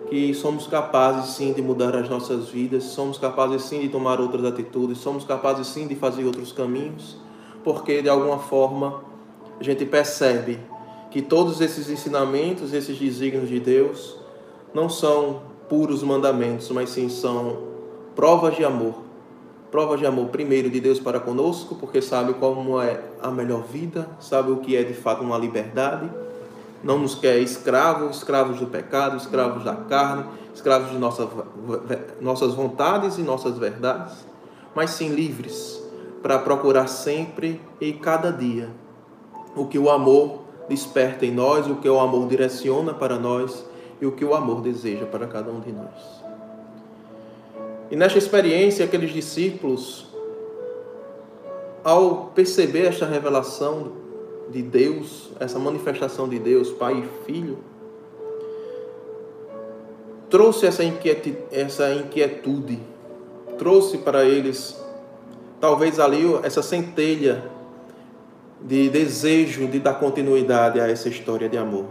que 0.07 0.33
somos 0.33 0.67
capazes 0.67 1.31
sim 1.35 1.53
de 1.53 1.61
mudar 1.61 1.95
as 1.95 2.09
nossas 2.09 2.49
vidas, 2.49 2.83
somos 2.83 3.17
capazes 3.17 3.63
sim 3.63 3.79
de 3.79 3.89
tomar 3.89 4.19
outras 4.19 4.45
atitudes, 4.45 4.97
somos 4.99 5.23
capazes 5.23 5.67
sim 5.67 5.87
de 5.87 5.95
fazer 5.95 6.25
outros 6.25 6.51
caminhos, 6.51 7.17
porque 7.63 8.01
de 8.01 8.09
alguma 8.09 8.39
forma 8.39 9.03
a 9.59 9.63
gente 9.63 9.85
percebe 9.85 10.59
que 11.11 11.21
todos 11.21 11.59
esses 11.59 11.89
ensinamentos, 11.89 12.73
esses 12.73 12.97
desígnios 12.97 13.49
de 13.49 13.59
Deus, 13.59 14.17
não 14.73 14.89
são 14.89 15.41
puros 15.67 16.03
mandamentos, 16.03 16.69
mas 16.69 16.89
sim 16.89 17.09
são 17.09 17.57
provas 18.15 18.55
de 18.55 18.63
amor. 18.63 18.95
Provas 19.71 19.99
de 19.99 20.05
amor, 20.05 20.29
primeiro, 20.29 20.69
de 20.69 20.79
Deus 20.79 20.99
para 20.99 21.19
conosco, 21.19 21.75
porque 21.75 22.01
sabe 22.01 22.33
como 22.33 22.81
é 22.81 23.01
a 23.21 23.29
melhor 23.29 23.63
vida, 23.63 24.09
sabe 24.19 24.51
o 24.51 24.57
que 24.57 24.75
é 24.75 24.83
de 24.83 24.95
fato 24.95 25.23
uma 25.23 25.37
liberdade. 25.37 26.09
Não 26.83 26.97
nos 26.97 27.15
quer 27.15 27.39
escravos, 27.39 28.17
escravos 28.17 28.59
do 28.59 28.67
pecado, 28.67 29.17
escravos 29.17 29.63
da 29.63 29.75
carne, 29.75 30.25
escravos 30.53 30.91
de 30.91 30.97
nossa, 30.97 31.27
nossas 32.21 32.53
vontades 32.53 33.17
e 33.17 33.21
nossas 33.21 33.57
verdades, 33.57 34.25
mas 34.73 34.91
sim 34.91 35.09
livres 35.09 35.81
para 36.21 36.39
procurar 36.39 36.87
sempre 36.87 37.61
e 37.79 37.93
cada 37.93 38.31
dia 38.31 38.69
o 39.55 39.65
que 39.65 39.79
o 39.79 39.89
amor 39.89 40.41
desperta 40.67 41.25
em 41.25 41.31
nós, 41.31 41.67
o 41.67 41.75
que 41.75 41.89
o 41.89 41.99
amor 41.99 42.27
direciona 42.27 42.93
para 42.93 43.17
nós 43.17 43.65
e 44.01 44.05
o 44.05 44.11
que 44.11 44.23
o 44.23 44.33
amor 44.33 44.61
deseja 44.61 45.05
para 45.05 45.27
cada 45.27 45.51
um 45.51 45.59
de 45.59 45.71
nós. 45.71 46.23
E 47.91 47.95
nesta 47.95 48.19
experiência, 48.19 48.85
aqueles 48.85 49.11
discípulos, 49.11 50.07
ao 51.83 52.31
perceber 52.35 52.85
esta 52.85 53.05
revelação 53.05 53.93
de 54.49 54.61
Deus, 54.61 55.31
essa 55.39 55.59
manifestação 55.59 56.27
de 56.27 56.39
Deus, 56.39 56.71
Pai 56.71 57.03
e 57.03 57.25
Filho, 57.25 57.59
trouxe 60.29 60.65
essa 60.65 60.83
inquietude, 60.83 61.37
essa 61.51 61.93
inquietude 61.93 62.79
trouxe 63.57 63.97
para 63.97 64.23
eles, 64.23 64.81
talvez 65.59 65.99
ali, 65.99 66.23
essa 66.43 66.61
centelha 66.61 67.43
de 68.61 68.89
desejo 68.89 69.67
de 69.67 69.79
dar 69.79 69.95
continuidade 69.95 70.79
a 70.79 70.87
essa 70.87 71.09
história 71.09 71.47
de 71.47 71.57
amor. 71.57 71.85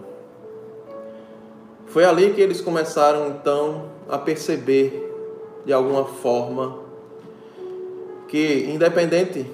Foi 1.86 2.04
ali 2.04 2.32
que 2.32 2.40
eles 2.40 2.60
começaram 2.60 3.28
então 3.28 3.86
a 4.08 4.18
perceber 4.18 5.06
de 5.64 5.72
alguma 5.72 6.04
forma 6.04 6.78
que 8.28 8.66
independente 8.70 9.46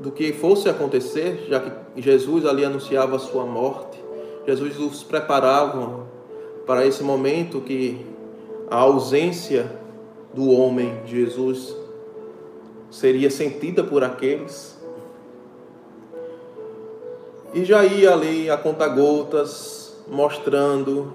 do 0.00 0.10
que 0.10 0.32
fosse 0.32 0.68
acontecer, 0.68 1.46
já 1.48 1.60
que 1.60 2.00
Jesus 2.00 2.44
ali 2.44 2.64
anunciava 2.64 3.16
a 3.16 3.18
sua 3.18 3.44
morte, 3.44 4.02
Jesus 4.46 4.78
os 4.78 5.02
preparava 5.02 6.06
para 6.66 6.86
esse 6.86 7.02
momento 7.02 7.60
que 7.60 8.04
a 8.70 8.76
ausência 8.76 9.70
do 10.34 10.50
homem, 10.50 11.00
Jesus, 11.06 11.74
seria 12.90 13.30
sentida 13.30 13.82
por 13.82 14.04
aqueles. 14.04 14.76
E 17.54 17.64
já 17.64 17.84
ia 17.84 18.12
ali 18.12 18.50
a 18.50 18.56
conta-gotas, 18.56 19.96
mostrando 20.08 21.12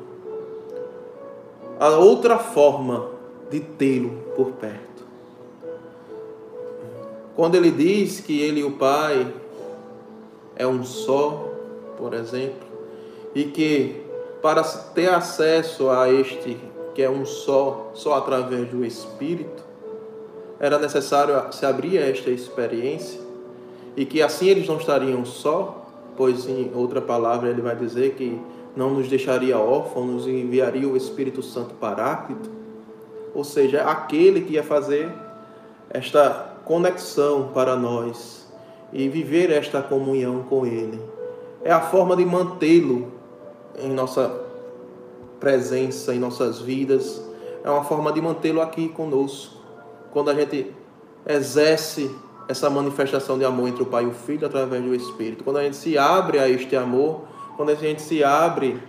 a 1.80 1.90
outra 1.90 2.38
forma 2.38 3.10
de 3.50 3.60
tê-lo 3.60 4.12
por 4.36 4.52
perto. 4.54 4.91
Quando 7.36 7.56
ele 7.56 7.72
diz 7.72 8.20
que 8.20 8.42
ele 8.42 8.60
e 8.60 8.64
o 8.64 8.72
Pai 8.72 9.34
é 10.56 10.68
um 10.68 10.84
só, 10.84 11.50
por 11.98 12.14
exemplo, 12.14 12.68
e 13.34 13.46
que 13.46 14.02
para 14.42 14.64
ter 14.64 15.10
acesso 15.10 15.90
a 15.90 16.12
este 16.12 16.58
que 16.94 17.02
é 17.02 17.10
um 17.10 17.26
só, 17.26 17.92
só 17.94 18.16
através 18.16 18.70
do 18.70 18.84
Espírito, 18.86 19.64
era 20.60 20.78
necessário 20.78 21.52
se 21.52 21.66
abrir 21.66 21.98
a 21.98 22.10
esta 22.10 22.30
experiência 22.30 23.20
e 23.96 24.06
que 24.06 24.22
assim 24.22 24.48
eles 24.48 24.68
não 24.68 24.78
estariam 24.78 25.26
só, 25.26 25.86
pois 26.18 26.48
em 26.48 26.72
outra 26.76 27.02
palavra 27.02 27.50
ele 27.50 27.62
vai 27.62 27.76
dizer 27.76 28.14
que 28.14 28.40
não 28.76 28.92
nos 28.92 29.08
deixaria 29.08 29.58
órfãos, 29.58 30.06
nos 30.06 30.28
enviaria 30.28 30.88
o 30.88 30.96
Espírito 30.96 31.42
Santo 31.42 31.74
Paráclito, 31.76 32.50
ou 33.34 33.44
seja, 33.44 33.84
aquele 33.84 34.42
que 34.42 34.54
ia 34.54 34.64
fazer 34.64 35.10
esta 35.90 36.51
conexão 36.72 37.50
para 37.54 37.76
nós 37.76 38.50
e 38.94 39.10
viver 39.10 39.52
esta 39.52 39.82
comunhão 39.82 40.44
com 40.44 40.66
Ele. 40.66 41.02
É 41.66 41.70
a 41.70 41.82
forma 41.82 42.16
de 42.16 42.24
mantê-lo 42.24 43.12
em 43.78 43.90
nossa 43.90 44.42
presença, 45.38 46.16
em 46.16 46.20
nossas 46.20 46.62
vidas, 46.62 47.22
é 47.62 47.70
uma 47.70 47.84
forma 47.84 48.10
de 48.14 48.22
mantê-lo 48.22 48.62
aqui 48.62 48.88
conosco. 48.88 49.58
Quando 50.14 50.30
a 50.30 50.34
gente 50.34 50.74
exerce 51.28 52.10
essa 52.48 52.70
manifestação 52.70 53.38
de 53.38 53.44
amor 53.44 53.68
entre 53.68 53.84
o 53.84 53.88
Pai 53.88 54.06
e 54.06 54.08
o 54.08 54.14
Filho 54.14 54.48
através 54.48 54.82
do 54.82 54.96
Espírito, 54.96 55.44
quando 55.44 55.58
a 55.58 55.64
gente 55.64 55.76
se 55.76 55.98
abre 55.98 56.40
a 56.40 56.48
este 56.48 56.78
amor, 56.78 57.24
quando 57.58 57.72
a 57.72 57.76
gente 57.76 58.02
se 58.02 58.24
abre 58.24 58.82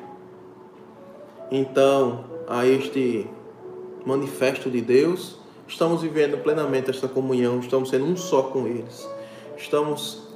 então 1.50 2.26
a 2.46 2.64
este 2.64 3.28
manifesto 4.06 4.70
de 4.70 4.80
Deus, 4.80 5.41
estamos 5.72 6.02
vivendo 6.02 6.42
plenamente 6.42 6.90
esta 6.90 7.08
comunhão, 7.08 7.58
estamos 7.58 7.88
sendo 7.88 8.04
um 8.04 8.16
só 8.16 8.42
com 8.42 8.66
eles. 8.66 9.08
Estamos 9.56 10.28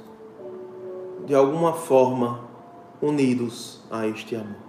de 1.25 1.35
alguma 1.35 1.73
forma 1.73 2.41
unidos 3.01 3.79
a 3.91 4.07
este 4.07 4.35
amor. 4.35 4.67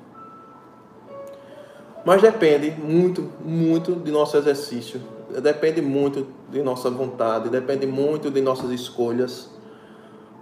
Mas 2.05 2.23
depende 2.23 2.71
muito, 2.71 3.31
muito 3.45 3.95
de 3.97 4.11
nosso 4.11 4.37
exercício, 4.37 5.01
depende 5.43 5.81
muito 5.81 6.27
de 6.51 6.63
nossa 6.63 6.91
vontade, 6.91 7.49
depende 7.49 7.87
muito 7.87 8.31
de 8.31 8.41
nossas 8.41 8.71
escolhas, 8.71 9.51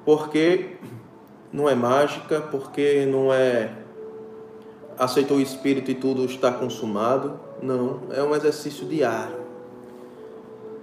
porque 0.05 0.77
não 1.53 1.69
é 1.69 1.75
mágica, 1.75 2.41
porque 2.41 3.07
não 3.07 3.33
é 3.33 3.73
aceitou 4.99 5.39
o 5.39 5.41
Espírito 5.41 5.91
e 5.91 5.95
tudo 5.95 6.25
está 6.25 6.51
consumado. 6.53 7.39
Não, 7.63 8.01
é 8.11 8.23
um 8.23 8.35
exercício 8.35 8.87
diário. 8.87 9.36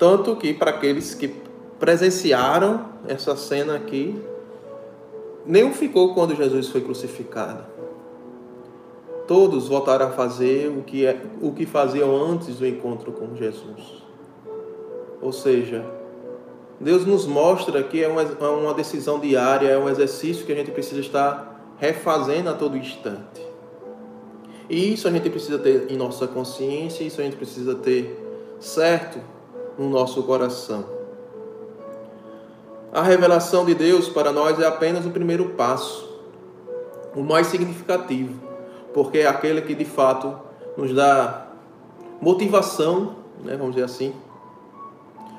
Tanto 0.04 0.36
que 0.36 0.54
para 0.54 0.72
aqueles 0.72 1.16
que 1.16 1.34
presenciaram 1.80 2.88
essa 3.08 3.38
cena 3.38 3.78
aqui, 3.78 4.22
nenhum 5.46 5.72
ficou 5.72 6.14
quando 6.14 6.36
Jesus 6.36 6.68
foi 6.68 6.82
crucificado. 6.82 7.64
Todos 9.26 9.70
voltaram 9.70 10.08
a 10.08 10.12
fazer 10.12 10.68
o 10.68 10.82
que, 10.82 11.06
é, 11.06 11.22
o 11.42 11.54
que 11.54 11.66
faziam 11.66 12.14
antes 12.22 12.58
do 12.58 12.68
encontro 12.68 13.14
com 13.14 13.34
Jesus. 13.38 14.04
Ou 15.22 15.32
seja, 15.32 15.86
Deus 16.82 17.06
nos 17.06 17.26
mostra 17.26 17.82
que 17.82 18.04
é 18.04 18.08
uma, 18.10 18.24
é 18.24 18.46
uma 18.46 18.74
decisão 18.74 19.22
diária, 19.22 19.70
é 19.70 19.78
um 19.78 19.88
exercício 19.88 20.46
que 20.46 20.52
a 20.52 20.56
gente 20.56 20.72
precisa 20.72 21.00
estar 21.00 21.78
refazendo 21.80 22.50
a 22.50 22.54
todo 22.54 22.76
instante. 22.76 23.42
E 24.70 24.96
isso 24.96 25.08
a 25.08 25.12
gente 25.12 25.30
precisa 25.30 25.58
ter 25.60 25.90
em 25.90 25.96
nossa 25.96 26.28
consciência, 26.28 27.06
isso 27.06 27.22
a 27.22 27.24
gente 27.24 27.38
precisa 27.38 27.74
ter 27.76 28.20
certo 28.60 29.32
no 29.78 29.90
nosso 29.90 30.24
coração. 30.24 30.86
A 32.92 33.02
revelação 33.02 33.66
de 33.66 33.74
Deus 33.74 34.08
para 34.08 34.32
nós 34.32 34.60
é 34.60 34.66
apenas 34.66 35.06
o 35.06 35.10
primeiro 35.10 35.50
passo, 35.50 36.08
o 37.16 37.22
mais 37.22 37.48
significativo, 37.48 38.40
porque 38.94 39.20
é 39.20 39.28
aquele 39.28 39.62
que 39.62 39.74
de 39.74 39.86
fato 39.86 40.38
nos 40.78 40.94
dá 40.94 41.48
motivação, 42.22 43.16
né, 43.44 43.56
vamos 43.58 43.76
dizer 43.76 43.86
assim, 43.86 44.14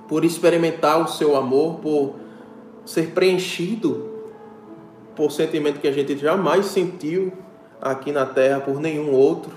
por 0.08 0.24
experimentar 0.24 1.00
o 1.00 1.06
seu 1.06 1.36
amor, 1.36 1.76
por 1.80 2.14
ser 2.84 3.10
preenchido 3.10 4.14
por 5.16 5.30
sentimento 5.30 5.80
que 5.80 5.88
a 5.88 5.92
gente 5.92 6.16
jamais 6.16 6.66
sentiu 6.66 7.32
aqui 7.80 8.10
na 8.10 8.26
terra 8.26 8.60
por 8.60 8.80
nenhum 8.80 9.12
outro. 9.12 9.52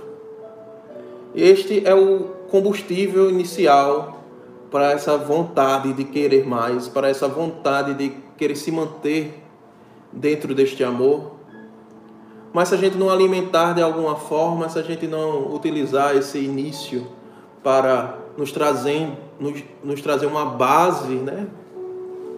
Este 1.35 1.85
é 1.85 1.93
o 1.93 2.25
combustível 2.49 3.29
inicial 3.29 4.16
para 4.69 4.91
essa 4.91 5.17
vontade 5.17 5.93
de 5.93 6.03
querer 6.03 6.45
mais, 6.45 6.87
para 6.87 7.09
essa 7.09 7.27
vontade 7.27 7.93
de 7.93 8.09
querer 8.37 8.55
se 8.55 8.71
manter 8.71 9.43
dentro 10.11 10.53
deste 10.53 10.83
amor. 10.83 11.35
Mas 12.53 12.69
se 12.69 12.75
a 12.75 12.77
gente 12.77 12.97
não 12.97 13.09
alimentar 13.09 13.73
de 13.73 13.81
alguma 13.81 14.15
forma, 14.15 14.67
se 14.69 14.79
a 14.79 14.83
gente 14.83 15.07
não 15.07 15.53
utilizar 15.53 16.15
esse 16.15 16.39
início 16.39 17.07
para 17.63 18.17
nos 18.37 18.51
trazer, 18.51 19.11
nos, 19.39 19.63
nos 19.83 20.01
trazer 20.01 20.25
uma 20.25 20.45
base, 20.45 21.15
né? 21.15 21.47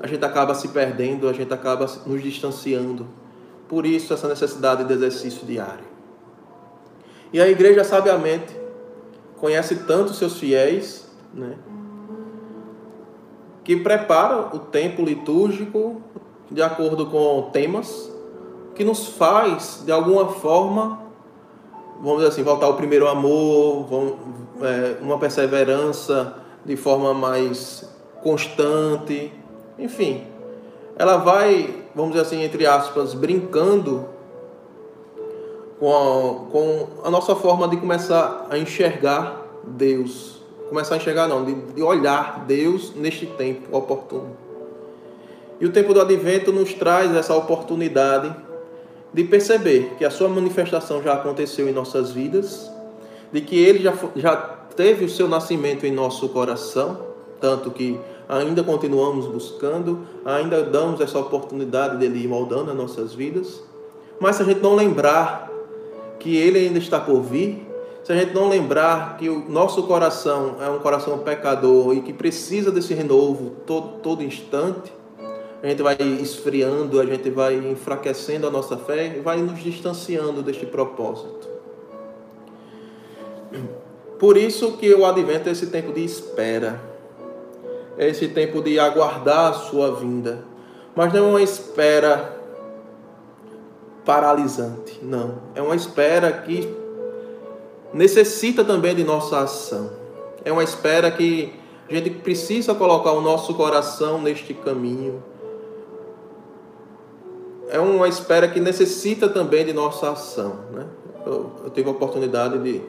a 0.01 0.07
gente 0.07 0.23
acaba 0.23 0.55
se 0.55 0.69
perdendo, 0.69 1.27
a 1.27 1.33
gente 1.33 1.53
acaba 1.53 1.85
nos 2.05 2.23
distanciando. 2.23 3.07
Por 3.67 3.85
isso, 3.85 4.13
essa 4.13 4.27
necessidade 4.27 4.83
de 4.85 4.93
exercício 4.93 5.45
diário. 5.45 5.83
E 7.31 7.39
a 7.39 7.47
igreja, 7.47 7.83
sabiamente, 7.83 8.55
conhece 9.37 9.75
tanto 9.83 10.13
seus 10.13 10.37
fiéis, 10.39 11.07
né? 11.33 11.55
Que 13.69 13.75
prepara 13.75 14.49
o 14.51 14.57
tempo 14.57 15.03
litúrgico 15.03 16.01
de 16.49 16.59
acordo 16.59 17.05
com 17.05 17.51
temas, 17.53 18.11
que 18.73 18.83
nos 18.83 19.09
faz, 19.09 19.83
de 19.85 19.91
alguma 19.91 20.29
forma, 20.29 20.99
vamos 22.01 22.15
dizer 22.15 22.29
assim, 22.29 22.41
voltar 22.41 22.65
ao 22.65 22.73
primeiro 22.73 23.07
amor, 23.07 23.85
é, 24.59 24.97
uma 25.03 25.19
perseverança 25.19 26.33
de 26.65 26.75
forma 26.75 27.13
mais 27.13 27.87
constante, 28.23 29.31
enfim. 29.77 30.23
Ela 30.97 31.17
vai, 31.17 31.83
vamos 31.93 32.13
dizer 32.13 32.25
assim, 32.25 32.41
entre 32.41 32.65
aspas, 32.65 33.13
brincando 33.13 34.09
com 35.79 35.93
a, 35.93 36.51
com 36.51 36.87
a 37.03 37.11
nossa 37.11 37.35
forma 37.35 37.67
de 37.67 37.77
começar 37.77 38.47
a 38.49 38.57
enxergar 38.57 39.45
Deus 39.63 40.38
começar 40.69 40.95
a 40.95 40.97
enxergar, 40.97 41.27
não, 41.27 41.43
de, 41.43 41.53
de 41.53 41.81
olhar 41.81 42.45
Deus 42.45 42.93
neste 42.95 43.25
tempo 43.25 43.75
oportuno. 43.75 44.37
E 45.59 45.65
o 45.65 45.71
tempo 45.71 45.93
do 45.93 45.99
advento 45.99 46.53
nos 46.53 46.73
traz 46.73 47.13
essa 47.13 47.35
oportunidade 47.35 48.33
de 49.13 49.23
perceber 49.23 49.95
que 49.97 50.05
a 50.05 50.09
sua 50.09 50.29
manifestação 50.29 51.01
já 51.01 51.13
aconteceu 51.13 51.67
em 51.67 51.73
nossas 51.73 52.11
vidas, 52.11 52.71
de 53.31 53.41
que 53.41 53.59
ele 53.59 53.79
já, 53.79 53.93
já 54.15 54.35
teve 54.75 55.05
o 55.05 55.09
seu 55.09 55.27
nascimento 55.27 55.85
em 55.85 55.91
nosso 55.91 56.29
coração, 56.29 56.99
tanto 57.41 57.71
que 57.71 57.99
ainda 58.27 58.63
continuamos 58.63 59.25
buscando, 59.25 60.05
ainda 60.23 60.63
damos 60.63 61.01
essa 61.01 61.19
oportunidade 61.19 61.97
dele 61.97 62.23
ir 62.23 62.27
moldando 62.27 62.71
as 62.71 62.77
nossas 62.77 63.13
vidas. 63.13 63.61
Mas 64.19 64.35
se 64.35 64.43
a 64.43 64.45
gente 64.45 64.61
não 64.61 64.75
lembrar 64.75 65.49
que 66.19 66.35
ele 66.35 66.59
ainda 66.59 66.77
está 66.77 66.99
por 66.99 67.21
vir, 67.21 67.65
se 68.09 68.13
a 68.13 68.15
gente 68.15 68.33
não 68.33 68.49
lembrar 68.49 69.17
que 69.17 69.29
o 69.29 69.47
nosso 69.47 69.83
coração 69.83 70.55
é 70.59 70.67
um 70.67 70.79
coração 70.79 71.19
pecador 71.19 71.95
e 71.95 72.01
que 72.01 72.11
precisa 72.11 72.71
desse 72.71 72.91
renovo 72.91 73.51
todo, 73.67 73.99
todo 73.99 74.23
instante, 74.23 74.91
a 75.61 75.67
gente 75.67 75.83
vai 75.83 75.95
esfriando, 76.19 76.99
a 76.99 77.05
gente 77.05 77.29
vai 77.29 77.53
enfraquecendo 77.53 78.47
a 78.47 78.49
nossa 78.49 78.77
fé 78.77 79.15
e 79.15 79.19
vai 79.19 79.37
nos 79.43 79.61
distanciando 79.61 80.41
deste 80.41 80.65
propósito. 80.65 81.47
Por 84.17 84.37
isso 84.37 84.71
que 84.77 84.91
o 84.91 85.05
advento 85.05 85.47
é 85.47 85.51
esse 85.51 85.67
tempo 85.67 85.93
de 85.93 86.03
espera, 86.03 86.81
é 87.95 88.09
esse 88.09 88.27
tempo 88.29 88.59
de 88.59 88.79
aguardar 88.79 89.51
a 89.51 89.53
sua 89.53 89.93
vinda, 89.97 90.43
mas 90.95 91.13
não 91.13 91.27
é 91.27 91.29
uma 91.29 91.43
espera 91.43 92.39
paralisante. 94.03 94.99
Não. 95.03 95.35
É 95.53 95.61
uma 95.61 95.75
espera 95.75 96.31
que 96.31 96.88
necessita 97.93 98.63
também 98.63 98.95
de 98.95 99.03
nossa 99.03 99.39
ação. 99.39 99.91
É 100.43 100.51
uma 100.51 100.63
espera 100.63 101.11
que 101.11 101.53
a 101.89 101.93
gente 101.93 102.09
precisa 102.11 102.75
colocar 102.75 103.11
o 103.11 103.21
nosso 103.21 103.53
coração 103.55 104.21
neste 104.21 104.53
caminho. 104.53 105.23
É 107.69 107.79
uma 107.79 108.07
espera 108.07 108.47
que 108.47 108.59
necessita 108.59 109.27
também 109.27 109.65
de 109.65 109.73
nossa 109.73 110.11
ação. 110.11 110.59
Né? 110.71 110.85
Eu, 111.25 111.51
eu 111.63 111.69
tive 111.69 111.87
a 111.89 111.91
oportunidade 111.91 112.59
de, 112.59 112.81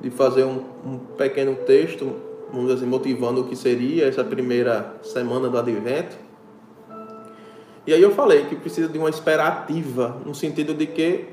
de 0.00 0.10
fazer 0.10 0.44
um, 0.44 0.62
um 0.84 0.98
pequeno 0.98 1.54
texto, 1.54 2.12
vamos 2.48 2.68
dizer 2.68 2.80
assim, 2.80 2.86
motivando 2.86 3.42
o 3.42 3.44
que 3.44 3.56
seria 3.56 4.06
essa 4.06 4.24
primeira 4.24 4.96
semana 5.02 5.48
do 5.48 5.58
advento. 5.58 6.16
E 7.84 7.92
aí 7.92 8.00
eu 8.00 8.12
falei 8.12 8.44
que 8.44 8.54
precisa 8.54 8.88
de 8.88 8.96
uma 8.98 9.10
espera 9.10 9.48
ativa, 9.48 10.16
no 10.24 10.34
sentido 10.34 10.72
de 10.72 10.86
que 10.86 11.28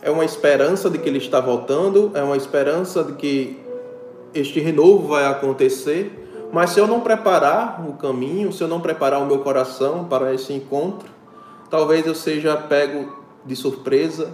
é 0.00 0.10
uma 0.10 0.24
esperança 0.24 0.88
de 0.88 0.98
que 0.98 1.08
ele 1.08 1.18
está 1.18 1.40
voltando, 1.40 2.12
é 2.14 2.22
uma 2.22 2.36
esperança 2.36 3.02
de 3.02 3.12
que 3.14 3.60
este 4.32 4.60
renovo 4.60 5.08
vai 5.08 5.26
acontecer, 5.26 6.48
mas 6.52 6.70
se 6.70 6.80
eu 6.80 6.86
não 6.86 7.00
preparar 7.00 7.86
o 7.86 7.94
caminho, 7.94 8.52
se 8.52 8.62
eu 8.62 8.68
não 8.68 8.80
preparar 8.80 9.20
o 9.20 9.26
meu 9.26 9.40
coração 9.40 10.04
para 10.04 10.32
esse 10.32 10.52
encontro, 10.52 11.08
talvez 11.68 12.06
eu 12.06 12.14
seja 12.14 12.56
pego 12.56 13.12
de 13.44 13.54
surpresa 13.56 14.32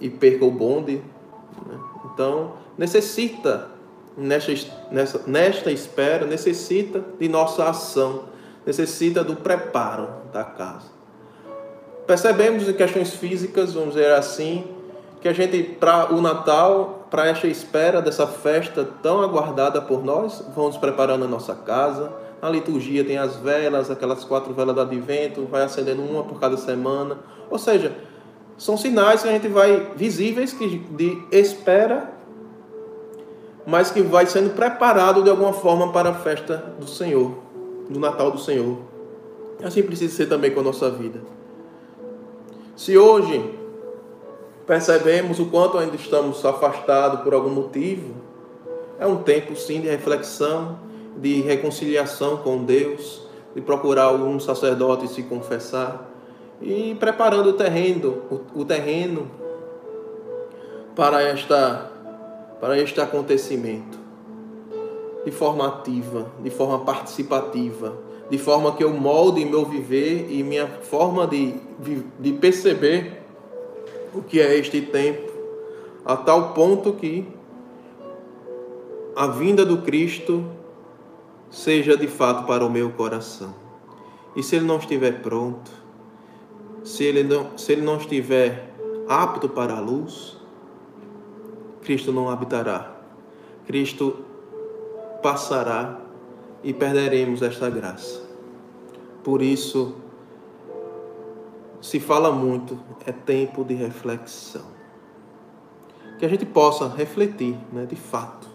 e 0.00 0.08
perca 0.08 0.44
o 0.44 0.50
bonde. 0.50 1.02
Né? 1.66 1.78
Então, 2.12 2.54
necessita, 2.78 3.70
nesta, 4.16 4.52
nessa, 4.90 5.22
nesta 5.26 5.70
espera, 5.70 6.26
necessita 6.26 7.04
de 7.18 7.28
nossa 7.28 7.68
ação, 7.68 8.24
necessita 8.64 9.22
do 9.22 9.36
preparo 9.36 10.08
da 10.32 10.44
casa. 10.44 10.92
Percebemos 12.06 12.68
em 12.68 12.72
questões 12.72 13.14
físicas, 13.14 13.74
vamos 13.74 13.94
dizer 13.94 14.12
assim, 14.12 14.64
que 15.22 15.28
a 15.28 15.32
gente, 15.32 15.62
para 15.62 16.12
o 16.12 16.20
Natal, 16.20 17.06
para 17.08 17.28
esta 17.28 17.46
espera 17.46 18.02
dessa 18.02 18.26
festa 18.26 18.88
tão 19.00 19.22
aguardada 19.22 19.80
por 19.80 20.04
nós, 20.04 20.44
vamos 20.52 20.76
preparando 20.76 21.24
a 21.24 21.28
nossa 21.28 21.54
casa. 21.54 22.12
Na 22.42 22.50
liturgia 22.50 23.04
tem 23.04 23.16
as 23.16 23.36
velas, 23.36 23.88
aquelas 23.88 24.24
quatro 24.24 24.52
velas 24.52 24.74
do 24.74 24.80
advento, 24.80 25.46
vai 25.48 25.62
acendendo 25.62 26.02
uma 26.02 26.24
por 26.24 26.40
cada 26.40 26.56
semana. 26.56 27.18
Ou 27.48 27.56
seja, 27.56 27.96
são 28.58 28.76
sinais 28.76 29.22
que 29.22 29.28
a 29.28 29.32
gente 29.32 29.46
vai 29.46 29.92
visíveis 29.94 30.52
que 30.52 30.78
de 30.78 31.22
espera, 31.30 32.10
mas 33.64 33.92
que 33.92 34.02
vai 34.02 34.26
sendo 34.26 34.50
preparado 34.56 35.22
de 35.22 35.30
alguma 35.30 35.52
forma 35.52 35.92
para 35.92 36.10
a 36.10 36.14
festa 36.14 36.74
do 36.80 36.88
Senhor, 36.88 37.32
do 37.88 38.00
Natal 38.00 38.32
do 38.32 38.38
Senhor. 38.38 38.76
Assim 39.62 39.84
precisa 39.84 40.16
ser 40.16 40.26
também 40.26 40.50
com 40.50 40.58
a 40.58 40.64
nossa 40.64 40.90
vida. 40.90 41.20
Se 42.74 42.98
hoje 42.98 43.61
percebemos 44.72 45.38
o 45.38 45.44
quanto 45.50 45.76
ainda 45.76 45.96
estamos 45.96 46.42
afastados 46.46 47.20
por 47.20 47.34
algum 47.34 47.50
motivo, 47.50 48.14
é 48.98 49.06
um 49.06 49.16
tempo 49.16 49.54
sim 49.54 49.82
de 49.82 49.88
reflexão, 49.90 50.78
de 51.18 51.42
reconciliação 51.42 52.38
com 52.38 52.64
Deus, 52.64 53.20
de 53.54 53.60
procurar 53.60 54.04
algum 54.04 54.40
sacerdote 54.40 55.08
se 55.08 55.24
confessar 55.24 56.10
e 56.58 56.96
preparando 56.98 57.50
o 57.50 57.52
terreno, 57.52 58.22
o 58.54 58.64
terreno 58.64 59.30
para 60.96 61.22
esta 61.22 61.90
para 62.58 62.78
este 62.78 62.98
acontecimento 62.98 63.98
de 65.22 65.30
forma 65.30 65.68
ativa, 65.68 66.32
de 66.42 66.48
forma 66.48 66.78
participativa, 66.78 67.92
de 68.30 68.38
forma 68.38 68.74
que 68.74 68.82
eu 68.82 68.90
molde 68.94 69.44
meu 69.44 69.66
viver 69.66 70.28
e 70.30 70.42
minha 70.42 70.66
forma 70.66 71.26
de, 71.26 71.56
de 72.18 72.32
perceber 72.32 73.21
o 74.14 74.22
que 74.22 74.40
é 74.40 74.56
este 74.58 74.80
tempo, 74.80 75.30
a 76.04 76.16
tal 76.16 76.52
ponto 76.52 76.92
que 76.92 77.26
a 79.14 79.26
vinda 79.26 79.64
do 79.64 79.78
Cristo 79.78 80.44
seja 81.50 81.96
de 81.96 82.06
fato 82.06 82.46
para 82.46 82.64
o 82.64 82.70
meu 82.70 82.90
coração. 82.90 83.54
E 84.34 84.42
se 84.42 84.56
ele 84.56 84.64
não 84.64 84.78
estiver 84.78 85.20
pronto, 85.20 85.70
se 86.82 87.04
ele 87.04 87.22
não, 87.22 87.56
se 87.56 87.72
ele 87.72 87.82
não 87.82 87.98
estiver 87.98 88.70
apto 89.08 89.48
para 89.48 89.74
a 89.74 89.80
luz, 89.80 90.36
Cristo 91.82 92.12
não 92.12 92.30
habitará. 92.30 92.96
Cristo 93.66 94.24
passará 95.22 96.00
e 96.64 96.72
perderemos 96.72 97.42
esta 97.42 97.68
graça. 97.68 98.22
Por 99.22 99.42
isso, 99.42 99.94
se 101.82 101.98
fala 101.98 102.30
muito, 102.30 102.78
é 103.04 103.10
tempo 103.10 103.64
de 103.64 103.74
reflexão. 103.74 104.62
Que 106.18 106.24
a 106.24 106.28
gente 106.28 106.46
possa 106.46 106.86
refletir, 106.86 107.58
né, 107.72 107.84
de 107.84 107.96
fato. 107.96 108.46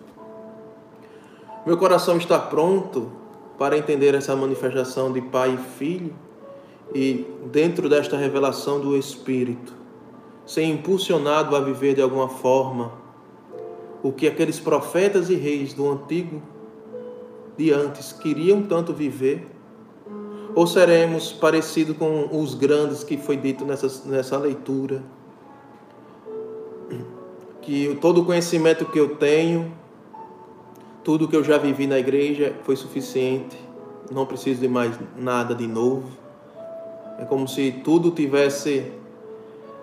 Meu 1.66 1.78
coração 1.78 2.16
está 2.16 2.40
pronto 2.40 3.12
para 3.60 3.78
entender 3.78 4.16
essa 4.16 4.34
manifestação 4.34 5.12
de 5.12 5.20
Pai 5.20 5.54
e 5.56 5.58
Filho 5.78 6.16
e, 6.96 7.28
dentro 7.52 7.90
desta 7.90 8.16
revelação 8.16 8.80
do 8.80 8.96
Espírito, 8.96 9.74
ser 10.46 10.64
impulsionado 10.64 11.54
a 11.54 11.60
viver 11.60 11.96
de 11.96 12.02
alguma 12.02 12.30
forma 12.30 12.94
o 14.02 14.14
que 14.14 14.26
aqueles 14.26 14.58
profetas 14.58 15.30
e 15.30 15.36
reis 15.36 15.74
do 15.74 15.92
antigo 15.92 16.42
de 17.58 17.74
antes 17.74 18.14
queriam 18.14 18.64
tanto 18.64 18.94
viver 18.94 19.57
ou 20.58 20.66
seremos 20.66 21.32
parecidos 21.32 21.96
com 21.96 22.30
os 22.32 22.56
grandes 22.56 23.04
que 23.04 23.16
foi 23.16 23.38
dito 23.38 23.64
nessa, 23.64 24.10
nessa 24.10 24.40
leitura? 24.40 25.04
Que 27.62 27.96
todo 28.02 28.22
o 28.22 28.26
conhecimento 28.26 28.84
que 28.86 29.00
eu 29.00 29.18
tenho, 29.18 29.72
tudo 31.04 31.28
que 31.28 31.36
eu 31.36 31.44
já 31.44 31.60
vivi 31.60 31.86
na 31.86 32.00
igreja 32.00 32.56
foi 32.64 32.76
suficiente, 32.76 33.56
não 34.10 34.26
preciso 34.26 34.60
de 34.60 34.68
mais 34.68 35.00
nada 35.16 35.54
de 35.54 35.68
novo. 35.68 36.10
É 37.20 37.26
como 37.26 37.48
se 37.48 37.72
tudo 37.84 38.10
tivesse 38.10 38.92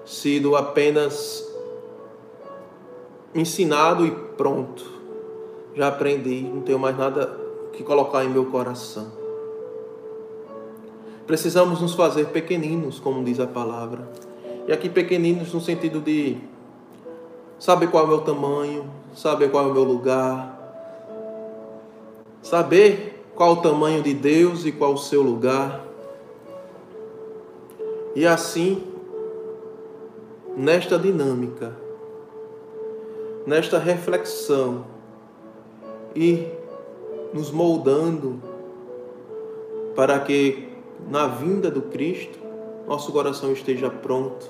sido 0.05 0.57
apenas 0.57 1.49
ensinado 3.33 4.05
e 4.05 4.11
pronto. 4.11 4.85
Já 5.77 5.87
aprendi, 5.87 6.41
não 6.41 6.63
tenho 6.63 6.81
mais 6.81 6.99
nada 6.99 7.27
que 7.73 7.85
colocar 7.85 8.25
em 8.25 8.29
meu 8.29 8.47
coração. 8.47 9.24
Precisamos 11.27 11.81
nos 11.81 11.95
fazer 11.95 12.27
pequeninos, 12.27 13.01
como 13.01 13.25
diz 13.25 13.41
a 13.41 13.47
palavra. 13.47 14.07
E 14.69 14.73
aqui 14.73 14.89
pequeninos 14.89 15.53
no 15.53 15.61
sentido 15.61 16.01
de 16.01 16.37
saber 17.59 17.91
qual 17.91 18.05
é 18.05 18.07
o 18.07 18.11
meu 18.11 18.21
tamanho, 18.21 18.91
saber 19.15 19.51
qual 19.51 19.69
é 19.69 19.71
o 19.71 19.73
meu 19.73 19.85
lugar, 19.85 20.55
saber 22.43 23.25
qual 23.35 23.53
o 23.53 23.57
tamanho 23.57 24.03
de 24.03 24.13
Deus 24.13 24.67
e 24.67 24.73
qual 24.73 24.93
o 24.93 24.99
seu 24.99 25.23
lugar. 25.23 25.85
E 28.15 28.27
assim, 28.27 28.85
nesta 30.57 30.99
dinâmica, 30.99 31.75
nesta 33.47 33.79
reflexão 33.79 34.85
e 36.15 36.47
nos 37.33 37.51
moldando 37.51 38.41
para 39.97 40.19
que 40.21 40.74
na 41.09 41.27
vinda 41.27 41.71
do 41.71 41.83
Cristo, 41.83 42.39
nosso 42.87 43.13
coração 43.13 43.53
esteja 43.53 43.91
pronto 43.91 44.49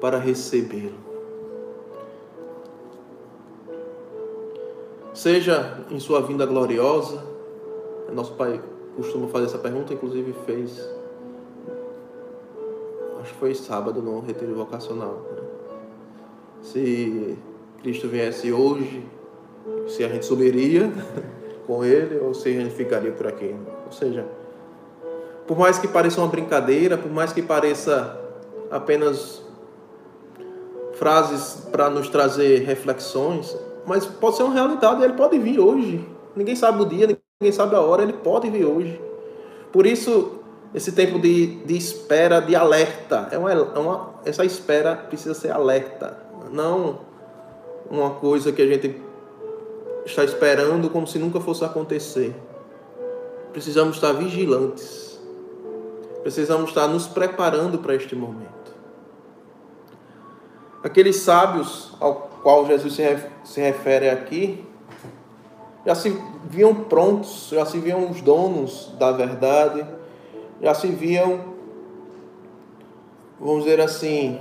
para 0.00 0.18
recebê-lo. 0.18 1.10
Seja 5.12 5.84
em 5.90 5.98
sua 5.98 6.22
vinda 6.22 6.46
gloriosa, 6.46 7.22
nosso 8.12 8.34
Pai 8.34 8.60
costuma 8.96 9.28
fazer 9.28 9.46
essa 9.46 9.58
pergunta, 9.58 9.92
inclusive 9.92 10.32
fez, 10.44 10.78
acho 13.20 13.32
que 13.32 13.38
foi 13.38 13.54
sábado 13.54 14.02
no 14.02 14.20
retiro 14.20 14.54
vocacional. 14.54 15.26
Né? 15.30 15.42
Se 16.62 17.38
Cristo 17.82 18.08
viesse 18.08 18.52
hoje, 18.52 19.04
se 19.88 20.04
a 20.04 20.08
gente 20.08 20.24
subiria 20.24 20.90
com 21.66 21.84
Ele 21.84 22.18
ou 22.18 22.34
se 22.34 22.48
a 22.48 22.52
gente 22.52 22.74
ficaria 22.74 23.12
por 23.12 23.26
aqui. 23.26 23.54
Ou 23.86 23.92
seja, 23.92 24.26
por 25.50 25.58
mais 25.58 25.80
que 25.80 25.88
pareça 25.88 26.20
uma 26.20 26.28
brincadeira, 26.28 26.96
por 26.96 27.10
mais 27.10 27.32
que 27.32 27.42
pareça 27.42 28.16
apenas 28.70 29.42
frases 30.92 31.66
para 31.72 31.90
nos 31.90 32.08
trazer 32.08 32.60
reflexões, 32.60 33.58
mas 33.84 34.06
pode 34.06 34.36
ser 34.36 34.44
uma 34.44 34.54
realidade, 34.54 35.02
ele 35.02 35.14
pode 35.14 35.36
vir 35.40 35.58
hoje. 35.58 36.08
Ninguém 36.36 36.54
sabe 36.54 36.80
o 36.80 36.84
dia, 36.84 37.04
ninguém 37.40 37.52
sabe 37.52 37.74
a 37.74 37.80
hora, 37.80 38.04
ele 38.04 38.12
pode 38.12 38.48
vir 38.48 38.64
hoje. 38.64 39.00
Por 39.72 39.86
isso, 39.86 40.38
esse 40.72 40.92
tempo 40.92 41.18
de, 41.18 41.56
de 41.64 41.76
espera, 41.76 42.38
de 42.38 42.54
alerta, 42.54 43.26
é 43.32 43.36
uma, 43.36 43.50
é 43.50 43.78
uma, 43.80 44.10
essa 44.24 44.44
espera 44.44 44.94
precisa 44.94 45.34
ser 45.34 45.50
alerta, 45.50 46.16
não 46.52 47.00
uma 47.90 48.10
coisa 48.10 48.52
que 48.52 48.62
a 48.62 48.66
gente 48.68 49.02
está 50.06 50.22
esperando 50.22 50.88
como 50.90 51.08
se 51.08 51.18
nunca 51.18 51.40
fosse 51.40 51.64
acontecer. 51.64 52.36
Precisamos 53.52 53.96
estar 53.96 54.12
vigilantes 54.12 55.09
Precisamos 56.22 56.70
estar 56.70 56.86
nos 56.86 57.06
preparando 57.06 57.78
para 57.78 57.94
este 57.94 58.14
momento. 58.14 58.50
Aqueles 60.82 61.16
sábios 61.16 61.94
ao 62.00 62.30
qual 62.42 62.66
Jesus 62.66 62.98
se 63.44 63.60
refere 63.60 64.08
aqui, 64.08 64.64
já 65.84 65.94
se 65.94 66.18
viam 66.48 66.74
prontos, 66.74 67.50
já 67.50 67.66
se 67.66 67.78
viam 67.78 68.10
os 68.10 68.20
donos 68.20 68.92
da 68.98 69.12
verdade, 69.12 69.86
já 70.60 70.74
se 70.74 70.88
viam, 70.88 71.54
vamos 73.38 73.62
dizer 73.64 73.80
assim, 73.80 74.40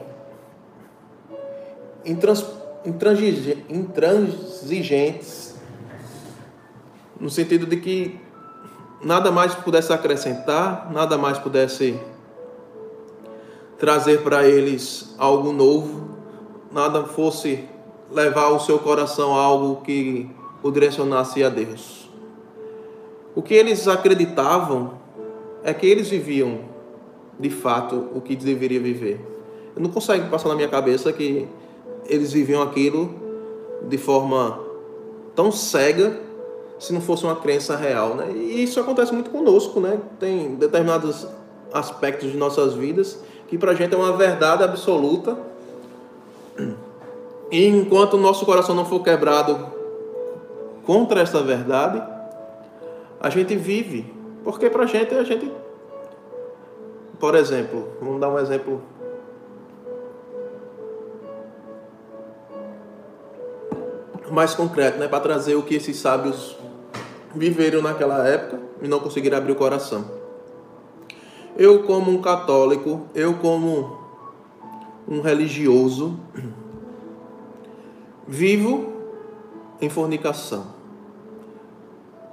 intrans, 2.06 2.46
intransigentes, 2.86 5.56
no 7.20 7.30
sentido 7.30 7.66
de 7.66 7.78
que 7.78 8.20
nada 9.02 9.32
mais 9.32 9.56
pudesse 9.56 9.94
acrescentar, 9.94 10.92
nada 10.92 11.18
mais 11.18 11.38
pudesse 11.38 12.00
trazer 13.78 14.22
para 14.22 14.48
eles 14.48 15.16
algo 15.18 15.54
novo, 15.54 16.10
nada 16.72 17.04
fosse 17.06 17.64
levar 18.12 18.50
o 18.50 18.60
seu 18.60 18.80
coração 18.80 19.38
a 19.38 19.42
algo 19.42 19.82
que 19.82 20.30
o 20.62 20.72
direcionasse 20.72 21.44
a 21.44 21.50
Deus. 21.50 22.10
O 23.36 23.42
que 23.42 23.54
eles 23.54 23.88
acreditavam 23.88 24.94
é 25.64 25.74
que 25.74 25.86
eles 25.86 26.10
viviam 26.10 26.60
de 27.40 27.50
fato 27.50 28.10
o 28.14 28.20
que 28.20 28.36
deveria 28.36 28.80
viver. 28.80 29.26
Eu 29.76 29.82
não 29.82 29.90
consigo 29.90 30.30
passar 30.30 30.50
na 30.50 30.56
minha 30.56 30.68
cabeça 30.68 31.14
que 31.14 31.48
eles 32.06 32.34
viviam 32.34 32.62
aquilo 32.62 33.14
de 33.88 33.98
forma 33.98 34.60
tão 35.36 35.52
cega 35.52 36.20
se 36.80 36.94
não 36.94 37.02
fosse 37.02 37.26
uma 37.26 37.36
crença 37.36 37.76
real, 37.76 38.16
né? 38.16 38.32
E 38.32 38.64
isso 38.64 38.80
acontece 38.80 39.14
muito 39.14 39.30
conosco, 39.30 39.82
né? 39.82 40.00
Tem 40.18 40.56
determinados 40.56 41.28
aspectos 41.74 42.32
de 42.32 42.38
nossas 42.38 42.74
vidas 42.74 43.20
que 43.50 43.58
para 43.58 43.72
a 43.72 43.76
gente 43.76 43.94
é 43.94 43.98
uma 43.98 44.16
verdade 44.16 44.64
absoluta. 44.64 45.38
E 47.52 47.66
enquanto 47.66 48.14
o 48.14 48.18
nosso 48.18 48.46
coração 48.46 48.76
não 48.76 48.86
for 48.86 49.04
quebrado 49.04 49.68
contra 50.86 51.22
essa 51.22 51.42
verdade, 51.42 52.02
a 53.20 53.30
gente 53.30 53.56
vive. 53.56 54.14
Porque 54.44 54.70
para 54.70 54.84
a 54.84 54.86
gente, 54.86 55.14
a 55.16 55.24
gente. 55.24 55.52
Por 57.20 57.36
exemplo, 57.36 57.90
vamos 58.00 58.22
dar 58.22 58.30
um 58.30 58.40
exemplo 58.40 58.82
mais 64.32 64.54
concreto, 64.54 65.00
né, 65.00 65.08
para 65.08 65.20
trazer 65.20 65.56
o 65.56 65.64
que 65.64 65.74
esses 65.74 65.98
sábios 65.98 66.56
viveram 67.36 67.82
naquela 67.82 68.28
época 68.28 68.60
e 68.82 68.88
não 68.88 69.00
conseguiram 69.00 69.38
abrir 69.38 69.52
o 69.52 69.56
coração. 69.56 70.06
Eu, 71.58 71.84
como 71.84 72.12
um 72.12 72.22
católico, 72.22 73.08
eu, 73.14 73.34
como 73.36 74.00
um 75.08 75.22
religioso, 75.22 76.20
vivo 78.28 78.94
em 79.82 79.90
fornicação, 79.90 80.68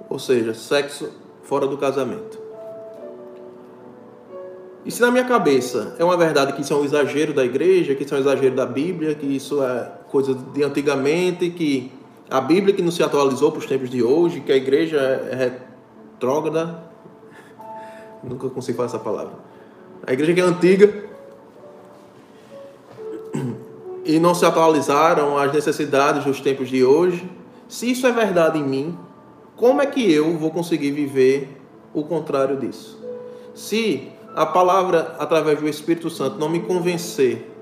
ou 0.09 0.19
seja, 0.19 0.53
sexo 0.53 1.09
fora 1.43 1.65
do 1.65 1.77
casamento. 1.77 2.37
E 4.85 4.91
se 4.91 5.01
na 5.01 5.11
minha 5.11 5.25
cabeça 5.25 5.95
é 5.99 6.03
uma 6.03 6.15
verdade 6.15 6.53
que 6.53 6.61
isso 6.61 6.73
é 6.73 6.77
um 6.77 6.85
exagero 6.85 7.33
da 7.33 7.43
igreja, 7.43 7.93
que 7.93 8.03
isso 8.03 8.13
é 8.13 8.17
um 8.17 8.21
exagero 8.21 8.55
da 8.55 8.65
Bíblia, 8.65 9.15
que 9.15 9.25
isso 9.25 9.61
é 9.61 9.91
coisa 10.09 10.33
de 10.33 10.63
antigamente, 10.63 11.49
que 11.49 11.91
a 12.29 12.41
Bíblia 12.41 12.73
que 12.73 12.81
não 12.81 12.91
se 12.91 13.01
atualizou 13.01 13.51
para 13.51 13.59
os 13.59 13.65
tempos 13.65 13.89
de 13.89 14.03
hoje, 14.03 14.41
que 14.41 14.51
a 14.51 14.55
igreja 14.55 14.97
é 14.97 15.35
retrógrada. 15.35 16.83
Nunca 18.23 18.49
consigo 18.49 18.75
falar 18.77 18.87
essa 18.87 18.99
palavra. 18.99 19.33
A 20.05 20.13
igreja 20.13 20.33
que 20.33 20.41
é 20.41 20.43
antiga 20.43 21.07
e 24.03 24.19
não 24.19 24.33
se 24.33 24.45
atualizaram 24.45 25.37
às 25.37 25.51
necessidades 25.53 26.23
dos 26.23 26.41
tempos 26.41 26.69
de 26.69 26.83
hoje. 26.83 27.29
Se 27.67 27.91
isso 27.91 28.07
é 28.07 28.11
verdade 28.11 28.57
em 28.57 28.63
mim, 28.63 28.97
como 29.55 29.81
é 29.81 29.85
que 29.85 30.11
eu 30.11 30.37
vou 30.37 30.51
conseguir 30.51 30.91
viver 30.91 31.61
o 31.93 32.03
contrário 32.03 32.57
disso? 32.57 32.97
Se 33.53 34.09
a 34.35 34.45
palavra 34.45 35.15
através 35.19 35.59
do 35.59 35.67
Espírito 35.67 36.09
Santo 36.09 36.37
não 36.37 36.47
me 36.47 36.59
convencer 36.59 37.56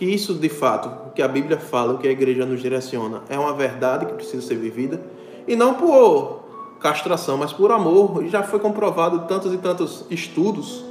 que 0.00 0.06
isso 0.06 0.32
de 0.32 0.48
fato, 0.48 0.88
o 1.08 1.10
que 1.10 1.20
a 1.20 1.28
Bíblia 1.28 1.58
fala, 1.58 1.92
o 1.92 1.98
que 1.98 2.08
a 2.08 2.10
igreja 2.10 2.46
nos 2.46 2.62
direciona, 2.62 3.20
é 3.28 3.38
uma 3.38 3.52
verdade 3.52 4.06
que 4.06 4.14
precisa 4.14 4.40
ser 4.40 4.54
vivida, 4.54 4.98
e 5.46 5.54
não 5.54 5.74
por 5.74 6.40
castração, 6.80 7.36
mas 7.36 7.52
por 7.52 7.70
amor. 7.70 8.24
E 8.24 8.30
já 8.30 8.42
foi 8.42 8.58
comprovado 8.60 9.26
tantos 9.28 9.52
e 9.52 9.58
tantos 9.58 10.06
estudos, 10.08 10.86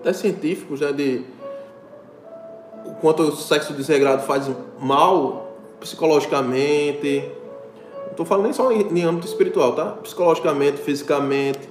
até 0.00 0.12
científicos, 0.12 0.82
né, 0.82 0.92
de 0.92 1.24
o 2.84 2.92
quanto 3.00 3.22
o 3.22 3.34
sexo 3.34 3.72
desregrado 3.72 4.24
faz 4.24 4.46
mal 4.78 5.56
psicologicamente. 5.80 7.24
Não 8.04 8.10
estou 8.10 8.26
falando 8.26 8.44
nem 8.44 8.52
só 8.52 8.70
em, 8.70 8.98
em 8.98 9.04
âmbito 9.04 9.26
espiritual, 9.26 9.72
tá? 9.72 9.86
Psicologicamente, 10.02 10.82
fisicamente. 10.82 11.66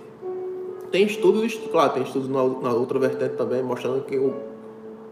Tem 0.91 1.05
estudos, 1.05 1.53
claro, 1.71 1.93
tem 1.93 2.01
estudos 2.01 2.27
na, 2.27 2.43
na 2.67 2.73
outra 2.73 2.97
vertente 2.97 3.35
também, 3.35 3.61
mostrando 3.61 4.03
que 4.05 4.17
o 4.17 4.54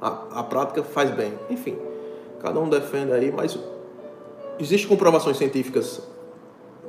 a, 0.04 0.40
a 0.40 0.44
prática 0.44 0.84
faz 0.84 1.10
bem. 1.12 1.34
Enfim, 1.50 1.78
cada 2.42 2.60
um 2.60 2.68
defende 2.68 3.14
aí, 3.14 3.32
mas 3.32 3.58
existem 4.60 4.90
comprovações 4.90 5.38
científicas 5.38 6.02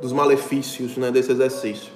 dos 0.02 0.12
malefícios 0.12 0.96
né, 0.96 1.12
desse 1.12 1.30
exercício. 1.30 1.92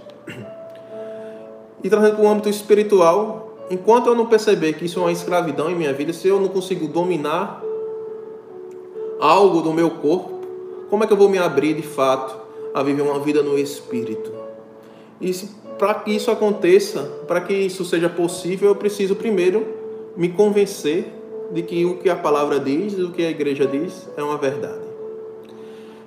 E 1.83 1.91
trazendo 1.91 2.17
para 2.17 2.25
o 2.25 2.29
âmbito 2.29 2.49
espiritual, 2.49 3.55
enquanto 3.71 4.07
eu 4.07 4.15
não 4.15 4.27
perceber 4.27 4.75
que 4.75 4.85
isso 4.85 4.99
é 4.99 5.03
uma 5.03 5.13
escravidão 5.13 5.71
em 5.71 5.75
minha 5.75 5.93
vida, 5.93 6.13
se 6.13 6.27
eu 6.27 6.41
não 6.41 6.49
consigo 6.49 6.87
dominar 6.87 7.63
algo 9.21 9.61
do 9.61 9.73
meu 9.73 9.91
corpo, 9.91 10.41
como 10.91 11.05
é 11.05 11.07
que 11.07 11.13
eu 11.13 11.17
vou 11.17 11.29
me 11.29 11.39
abrir 11.39 11.75
de 11.75 11.83
fato 11.83 12.37
a 12.75 12.83
viver 12.83 13.03
uma 13.03 13.21
vida 13.21 13.43
no 13.43 13.59
espírito? 13.59 14.33
E 15.21 15.33
para 15.79 15.95
que 15.95 16.11
isso 16.11 16.31
aconteça, 16.31 17.03
para 17.27 17.41
que 17.41 17.53
isso 17.53 17.85
seja 17.85 18.09
possível, 18.09 18.69
eu 18.71 18.75
preciso 18.75 19.15
primeiro 19.15 19.78
me 20.19 20.29
convencer 20.29 21.15
de 21.53 21.63
que 21.63 21.85
o 21.87 21.97
que 21.99 22.11
a 22.11 22.17
palavra 22.17 22.59
diz, 22.59 22.99
o 22.99 23.13
que 23.13 23.25
a 23.25 23.31
igreja 23.31 23.65
diz, 23.65 24.09
é 24.17 24.23
uma 24.23 24.37
verdade. 24.37 24.83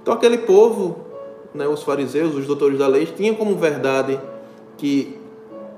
Então, 0.02 0.14
aquele 0.14 0.40
povo, 0.40 0.98
né, 1.54 1.66
os 1.66 1.82
fariseus, 1.82 2.36
os 2.36 2.46
doutores 2.46 2.78
da 2.78 2.88
lei, 2.88 3.06
tinham 3.06 3.36
como 3.36 3.56
verdade 3.56 4.20
que 4.78 5.18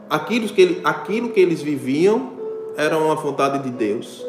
aquilo 0.10 0.48
que, 0.48 0.62
ele, 0.62 0.82
aquilo 0.84 1.30
que 1.30 1.40
eles 1.40 1.62
viviam 1.62 2.34
era 2.76 2.98
uma 2.98 3.14
vontade 3.14 3.64
de 3.64 3.70
Deus. 3.70 4.26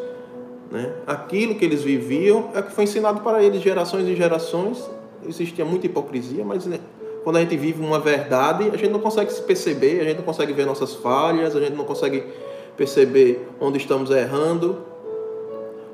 Né? 0.71 0.93
Aquilo 1.07 1.55
que 1.55 1.65
eles 1.65 1.83
viviam 1.83 2.51
é 2.55 2.61
o 2.61 2.63
que 2.63 2.73
foi 2.73 2.85
ensinado 2.85 3.23
para 3.23 3.43
eles 3.43 3.63
gerações 3.63 4.07
e 4.07 4.15
gerações. 4.15 4.87
Existia 5.27 5.65
muita 5.65 5.87
hipocrisia, 5.87 6.45
mas 6.45 6.67
né, 6.67 6.79
quando 7.23 7.37
a 7.37 7.41
gente 7.41 7.57
vive 7.57 7.83
uma 7.83 7.99
verdade, 7.99 8.69
a 8.71 8.77
gente 8.77 8.91
não 8.91 9.01
consegue 9.01 9.33
se 9.33 9.41
perceber, 9.41 10.01
a 10.01 10.05
gente 10.05 10.19
não 10.19 10.25
consegue 10.25 10.53
ver 10.53 10.67
nossas 10.67 10.93
falhas, 10.93 11.57
a 11.57 11.61
gente 11.61 11.75
não 11.75 11.85
consegue 11.85 12.23
perceber 12.77 13.49
onde 13.61 13.79
estamos 13.79 14.11
errando. 14.11 14.79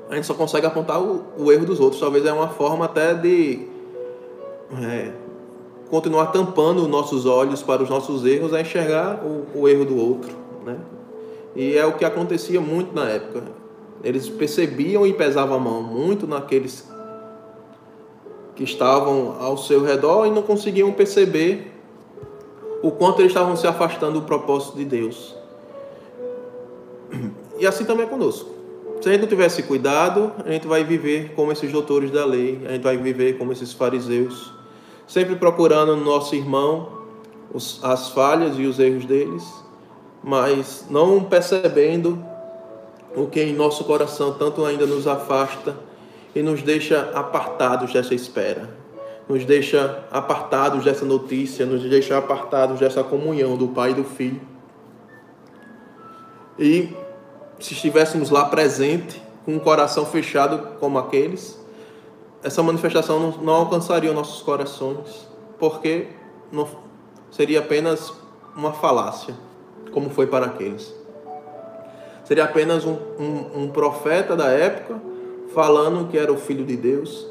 A 0.09 0.15
gente 0.15 0.27
só 0.27 0.33
consegue 0.33 0.65
apontar 0.65 1.01
o, 1.01 1.23
o 1.37 1.51
erro 1.51 1.65
dos 1.65 1.79
outros. 1.79 1.99
Talvez 1.99 2.25
é 2.25 2.33
uma 2.33 2.49
forma 2.49 2.85
até 2.85 3.13
de 3.13 3.67
é, 4.81 5.11
continuar 5.89 6.27
tampando 6.27 6.87
nossos 6.87 7.25
olhos 7.25 7.61
para 7.61 7.83
os 7.83 7.89
nossos 7.89 8.25
erros, 8.25 8.53
a 8.53 8.61
enxergar 8.61 9.23
o, 9.23 9.45
o 9.59 9.67
erro 9.67 9.85
do 9.85 9.97
outro. 9.97 10.35
Né? 10.65 10.77
E 11.55 11.77
é 11.77 11.85
o 11.85 11.93
que 11.93 12.05
acontecia 12.05 12.59
muito 12.59 12.95
na 12.95 13.09
época. 13.09 13.43
Eles 14.03 14.27
percebiam 14.29 15.05
e 15.05 15.13
pesavam 15.13 15.55
a 15.55 15.59
mão 15.59 15.83
muito 15.83 16.25
naqueles 16.25 16.89
que 18.55 18.63
estavam 18.63 19.35
ao 19.39 19.57
seu 19.57 19.83
redor 19.83 20.25
e 20.25 20.31
não 20.31 20.41
conseguiam 20.41 20.91
perceber 20.91 21.71
o 22.81 22.91
quanto 22.91 23.21
eles 23.21 23.31
estavam 23.31 23.55
se 23.55 23.67
afastando 23.67 24.19
do 24.19 24.25
propósito 24.25 24.77
de 24.77 24.85
Deus. 24.85 25.35
E 27.61 27.67
assim 27.67 27.85
também 27.85 28.07
é 28.07 28.09
conosco. 28.09 28.49
Se 29.01 29.07
a 29.07 29.11
gente 29.11 29.21
não 29.21 29.27
tivesse 29.27 29.61
cuidado, 29.61 30.31
a 30.43 30.51
gente 30.51 30.65
vai 30.65 30.83
viver 30.83 31.33
como 31.35 31.51
esses 31.51 31.71
doutores 31.71 32.09
da 32.09 32.25
lei, 32.25 32.59
a 32.65 32.71
gente 32.71 32.81
vai 32.81 32.97
viver 32.97 33.37
como 33.37 33.51
esses 33.51 33.71
fariseus, 33.71 34.51
sempre 35.05 35.35
procurando 35.35 35.95
no 35.95 36.03
nosso 36.03 36.33
irmão 36.33 36.89
os, 37.53 37.79
as 37.83 38.09
falhas 38.09 38.57
e 38.57 38.65
os 38.65 38.79
erros 38.79 39.05
deles, 39.05 39.43
mas 40.23 40.87
não 40.89 41.23
percebendo 41.23 42.25
o 43.15 43.27
que 43.27 43.43
em 43.43 43.53
nosso 43.53 43.83
coração 43.83 44.33
tanto 44.33 44.65
ainda 44.65 44.87
nos 44.87 45.05
afasta 45.05 45.75
e 46.33 46.41
nos 46.41 46.63
deixa 46.63 47.11
apartados 47.13 47.93
dessa 47.93 48.15
espera, 48.15 48.75
nos 49.29 49.45
deixa 49.45 50.03
apartados 50.09 50.83
dessa 50.83 51.05
notícia, 51.05 51.63
nos 51.63 51.83
deixa 51.83 52.17
apartados 52.17 52.79
dessa 52.79 53.03
comunhão 53.03 53.55
do 53.55 53.67
Pai 53.67 53.91
e 53.91 53.93
do 53.93 54.03
Filho. 54.03 54.41
E 56.57 57.00
se 57.61 57.73
estivéssemos 57.73 58.29
lá 58.29 58.45
presente, 58.45 59.21
com 59.45 59.55
o 59.55 59.59
coração 59.59 60.05
fechado 60.05 60.79
como 60.79 60.97
aqueles, 60.99 61.59
essa 62.43 62.61
manifestação 62.63 63.19
não, 63.19 63.31
não 63.43 63.53
alcançaria 63.53 64.11
nossos 64.13 64.41
corações, 64.41 65.27
porque 65.59 66.07
não, 66.51 66.67
seria 67.29 67.59
apenas 67.59 68.13
uma 68.55 68.73
falácia, 68.73 69.33
como 69.91 70.09
foi 70.09 70.27
para 70.27 70.47
aqueles. 70.47 70.93
Seria 72.23 72.45
apenas 72.45 72.85
um, 72.85 72.97
um, 73.19 73.63
um 73.63 73.69
profeta 73.69 74.35
da 74.35 74.49
época 74.49 75.01
falando 75.53 76.09
que 76.09 76.17
era 76.17 76.31
o 76.31 76.37
filho 76.37 76.65
de 76.65 76.77
Deus, 76.77 77.27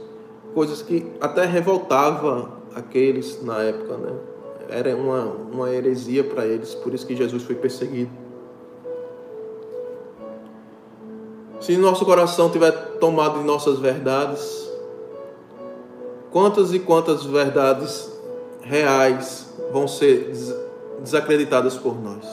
coisas 0.54 0.82
que 0.82 1.10
até 1.20 1.44
revoltava 1.44 2.60
aqueles 2.74 3.42
na 3.42 3.62
época, 3.62 3.96
né? 3.96 4.12
Era 4.68 4.94
uma, 4.94 5.24
uma 5.24 5.70
heresia 5.70 6.22
para 6.22 6.46
eles, 6.46 6.74
por 6.76 6.94
isso 6.94 7.06
que 7.06 7.16
Jesus 7.16 7.42
foi 7.42 7.56
perseguido. 7.56 8.10
Se 11.60 11.76
nosso 11.76 12.06
coração 12.06 12.50
tiver 12.50 12.72
tomado 12.98 13.38
de 13.38 13.44
nossas 13.44 13.78
verdades, 13.78 14.70
quantas 16.30 16.72
e 16.72 16.78
quantas 16.78 17.24
verdades 17.24 18.10
reais 18.62 19.52
vão 19.70 19.86
ser 19.86 20.32
desacreditadas 21.00 21.76
por 21.76 22.00
nós? 22.02 22.24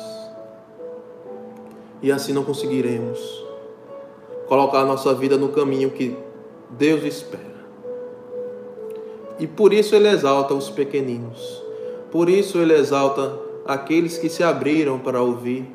E 2.02 2.10
assim 2.10 2.32
não 2.32 2.46
conseguiremos 2.46 3.20
colocar 4.48 4.80
a 4.80 4.86
nossa 4.86 5.14
vida 5.14 5.38
no 5.38 5.50
caminho 5.50 5.92
que 5.92 6.16
Deus 6.70 7.04
espera. 7.04 7.58
E 9.40 9.46
por 9.46 9.74
isso 9.74 9.94
ele 9.94 10.08
exalta 10.08 10.54
os 10.54 10.70
pequeninos. 10.70 11.64
Por 12.12 12.30
isso 12.30 12.58
ele 12.60 12.74
exalta 12.74 13.38
aqueles 13.66 14.18
que 14.18 14.30
se 14.30 14.42
abriram 14.42 14.98
para 14.98 15.22
ouvir, 15.22 15.70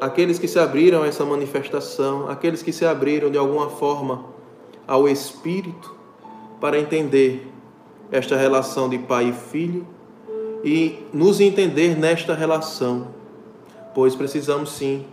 aqueles 0.00 0.38
que 0.38 0.48
se 0.48 0.58
abriram 0.58 1.02
a 1.02 1.06
essa 1.06 1.24
manifestação, 1.24 2.28
aqueles 2.28 2.62
que 2.62 2.72
se 2.72 2.84
abriram 2.84 3.30
de 3.30 3.38
alguma 3.38 3.68
forma 3.68 4.24
ao 4.86 5.08
Espírito 5.08 5.94
para 6.60 6.78
entender 6.78 7.46
esta 8.10 8.36
relação 8.36 8.88
de 8.88 8.98
pai 8.98 9.28
e 9.28 9.32
filho 9.32 9.86
e 10.64 10.98
nos 11.12 11.40
entender 11.40 11.96
nesta 11.96 12.34
relação, 12.34 13.08
pois 13.94 14.14
precisamos 14.14 14.72
sim 14.72 15.06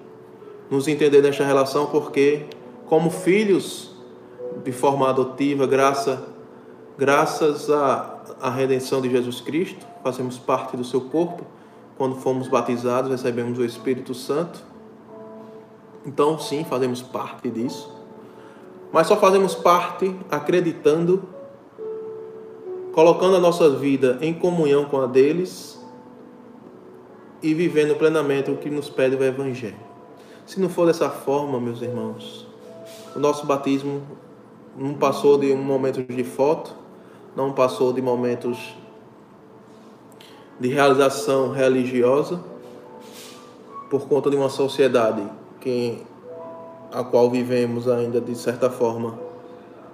nos 0.70 0.88
entender 0.88 1.22
nesta 1.22 1.46
relação 1.46 1.86
porque 1.88 2.46
como 2.86 3.10
filhos 3.10 3.92
de 4.64 4.72
forma 4.72 5.10
adotiva, 5.10 5.68
graça, 5.68 6.28
graças 6.98 7.70
à, 7.70 8.22
à 8.42 8.50
redenção 8.50 9.02
de 9.02 9.10
Jesus 9.10 9.42
Cristo, 9.42 9.86
fazemos 10.04 10.38
parte 10.38 10.76
do 10.76 10.84
seu 10.84 11.02
corpo. 11.02 11.44
Quando 11.98 12.16
fomos 12.16 12.48
batizados, 12.48 13.10
recebemos 13.12 13.58
o 13.60 13.66
Espírito 13.66 14.14
Santo. 14.14 14.64
Então, 16.08 16.40
sim, 16.40 16.64
fazemos 16.64 17.02
parte 17.02 17.50
disso. 17.50 17.94
Mas 18.94 19.08
só 19.08 19.18
fazemos 19.18 19.54
parte 19.54 20.16
acreditando, 20.32 21.28
colocando 22.94 23.36
a 23.36 23.40
nossa 23.40 23.70
vida 23.70 24.18
em 24.22 24.34
comunhão 24.34 24.86
com 24.86 25.02
a 25.02 25.06
deles 25.06 25.86
e 27.44 27.54
vivendo 27.54 27.96
plenamente 27.96 28.50
o 28.50 28.56
que 28.56 28.70
nos 28.70 28.90
pede 28.90 29.18
o 29.18 29.24
Evangelho. 29.24 29.76
Se 30.46 30.62
não 30.62 30.70
for 30.70 30.88
dessa 30.88 31.10
forma, 31.10 31.60
meus 31.60 31.82
irmãos, 31.82 32.48
o 33.14 33.20
nosso 33.20 33.46
batismo 33.46 34.02
não 34.78 34.94
passou 34.94 35.38
de 35.38 35.52
um 35.52 35.58
momento 35.58 36.02
de 36.02 36.24
foto, 36.24 36.74
não 37.36 37.52
passou 37.52 37.92
de 37.92 38.02
momentos 38.02 38.74
de 40.58 40.70
realização 40.70 41.52
religiosa 41.52 42.42
por 43.90 44.08
conta 44.08 44.30
de 44.30 44.38
uma 44.38 44.50
sociedade 44.50 45.22
que 45.60 46.04
a 46.92 47.04
qual 47.04 47.30
vivemos 47.30 47.88
ainda 47.88 48.22
de 48.22 48.36
certa 48.36 48.70
forma 48.70 49.20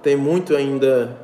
tem 0.02 0.16
muito 0.16 0.56
ainda 0.56 1.18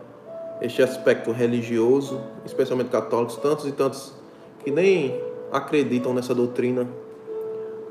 este 0.62 0.82
aspecto 0.82 1.32
religioso, 1.32 2.20
especialmente 2.46 2.90
católicos, 2.90 3.36
tantos 3.38 3.66
e 3.68 3.72
tantos 3.72 4.14
que 4.64 4.72
nem 4.72 5.20
acreditam 5.52 6.14
nessa 6.14 6.34
doutrina, 6.34 6.88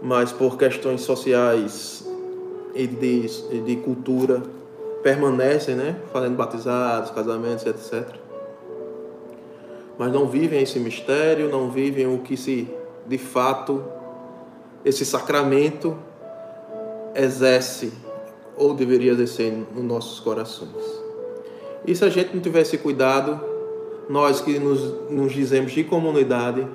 mas 0.03 0.33
por 0.33 0.57
questões 0.57 1.03
sociais 1.03 2.07
e 2.75 2.87
de, 2.87 3.27
de 3.63 3.77
cultura 3.77 4.43
permanecem, 5.03 5.75
né? 5.75 5.97
Fazendo 6.13 6.37
batizados, 6.37 7.11
casamentos, 7.11 7.67
etc. 7.67 8.17
Mas 9.99 10.13
não 10.13 10.27
vivem 10.27 10.63
esse 10.63 10.79
mistério, 10.79 11.49
não 11.49 11.71
vivem 11.71 12.07
o 12.07 12.19
que 12.19 12.37
se, 12.37 12.69
de 13.07 13.19
fato, 13.19 13.83
esse 14.85 15.05
sacramento 15.05 15.97
exerce 17.19 17.93
ou 18.57 18.73
deveria 18.75 19.13
exercer 19.13 19.53
nos 19.75 19.85
nossos 19.85 20.21
corações. 20.21 20.71
E 21.87 21.95
se 21.95 22.05
a 22.05 22.09
gente 22.09 22.35
não 22.35 22.41
tivesse 22.41 22.79
cuidado, 22.79 23.41
nós 24.09 24.41
que 24.41 24.59
nos, 24.59 25.11
nos 25.11 25.33
dizemos 25.33 25.73
de 25.73 25.85
comunidade, 25.85 26.67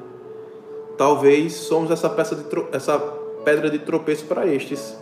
talvez 0.98 1.54
somos 1.54 1.90
essa 1.90 2.10
peça 2.10 2.36
de 2.36 2.44
essa 2.72 3.00
pedra 3.44 3.70
de 3.70 3.80
tropeço 3.80 4.26
para 4.26 4.46
estes 4.46 4.96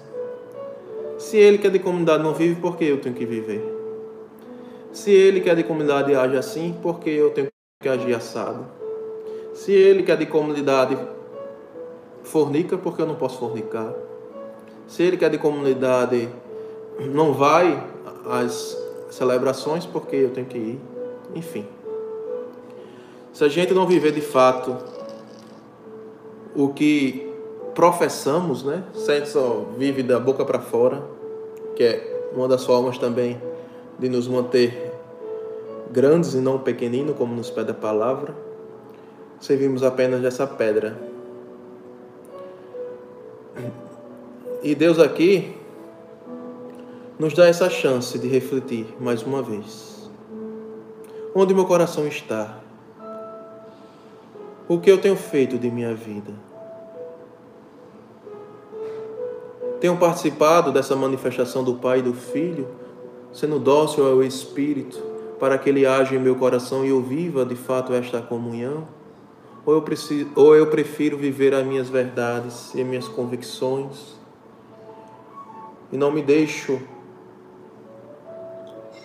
se 1.21 1.37
ele 1.37 1.59
que 1.59 1.67
é 1.67 1.69
de 1.69 1.77
comunidade 1.77 2.23
não 2.23 2.33
vive, 2.33 2.59
por 2.59 2.75
que 2.75 2.83
eu 2.83 2.99
tenho 2.99 3.13
que 3.13 3.27
viver? 3.27 3.63
Se 4.91 5.11
ele 5.11 5.39
que 5.39 5.51
é 5.51 5.55
de 5.55 5.63
comunidade 5.63 6.15
age 6.15 6.35
assim, 6.35 6.75
por 6.81 6.99
que 6.99 7.11
eu 7.11 7.29
tenho 7.29 7.47
que 7.79 7.87
agir 7.87 8.15
assado? 8.15 8.65
Se 9.53 9.71
ele 9.71 10.01
que 10.01 10.11
é 10.11 10.15
de 10.15 10.25
comunidade 10.25 10.97
fornica, 12.23 12.75
por 12.75 12.95
que 12.95 13.03
eu 13.03 13.05
não 13.05 13.13
posso 13.13 13.37
fornicar? 13.37 13.93
Se 14.91 15.03
ele 15.03 15.15
que 15.15 15.23
é 15.23 15.29
de 15.29 15.37
comunidade 15.37 16.27
não 16.99 17.31
vai 17.31 17.81
às 18.25 18.77
celebrações, 19.09 19.85
por 19.85 20.05
que 20.05 20.17
eu 20.17 20.31
tenho 20.31 20.45
que 20.45 20.57
ir? 20.57 20.79
Enfim. 21.33 21.65
Se 23.31 23.41
a 23.45 23.47
gente 23.47 23.73
não 23.73 23.87
viver 23.87 24.11
de 24.11 24.19
fato 24.19 24.75
o 26.53 26.73
que 26.73 27.33
professamos, 27.73 28.65
né? 28.65 28.83
Sempre 28.93 29.27
só 29.27 29.65
vive 29.77 30.03
da 30.03 30.19
boca 30.19 30.43
para 30.43 30.59
fora, 30.59 31.01
que 31.73 31.83
é 31.83 32.27
uma 32.35 32.49
das 32.49 32.65
formas 32.65 32.97
também 32.97 33.41
de 33.97 34.09
nos 34.09 34.27
manter 34.27 34.91
grandes 35.89 36.33
e 36.33 36.39
não 36.39 36.59
pequeninos, 36.59 37.15
como 37.15 37.33
nos 37.33 37.49
pede 37.49 37.71
a 37.71 37.73
palavra. 37.73 38.35
Servimos 39.39 39.83
apenas 39.83 40.21
dessa 40.21 40.45
pedra. 40.45 41.09
E 44.63 44.75
Deus 44.75 44.99
aqui 44.99 45.55
nos 47.17 47.33
dá 47.33 47.47
essa 47.47 47.67
chance 47.67 48.19
de 48.19 48.27
refletir 48.27 48.85
mais 48.99 49.23
uma 49.23 49.41
vez. 49.41 50.07
Onde 51.33 51.51
meu 51.51 51.65
coração 51.65 52.07
está? 52.07 52.59
O 54.67 54.79
que 54.79 54.91
eu 54.91 54.99
tenho 54.99 55.15
feito 55.15 55.57
de 55.57 55.71
minha 55.71 55.95
vida? 55.95 56.31
Tenho 59.79 59.97
participado 59.97 60.71
dessa 60.71 60.95
manifestação 60.95 61.63
do 61.63 61.73
Pai 61.75 61.97
e 61.97 62.03
do 62.03 62.13
Filho, 62.13 62.67
sendo 63.33 63.57
dócil 63.57 64.05
ao 64.05 64.21
Espírito, 64.21 65.01
para 65.39 65.57
que 65.57 65.71
Ele 65.71 65.87
age 65.87 66.15
em 66.15 66.19
meu 66.19 66.35
coração 66.35 66.85
e 66.85 66.89
eu 66.89 67.01
viva 67.01 67.43
de 67.43 67.55
fato 67.55 67.93
esta 67.93 68.21
comunhão? 68.21 68.87
Ou 69.65 69.73
eu, 69.73 69.81
preciso, 69.81 70.29
ou 70.35 70.55
eu 70.55 70.67
prefiro 70.67 71.17
viver 71.17 71.51
as 71.55 71.65
minhas 71.65 71.89
verdades 71.89 72.75
e 72.75 72.81
as 72.81 72.87
minhas 72.87 73.07
convicções 73.07 74.20
e 75.91 75.97
não 75.97 76.11
me 76.11 76.21
deixo 76.21 76.81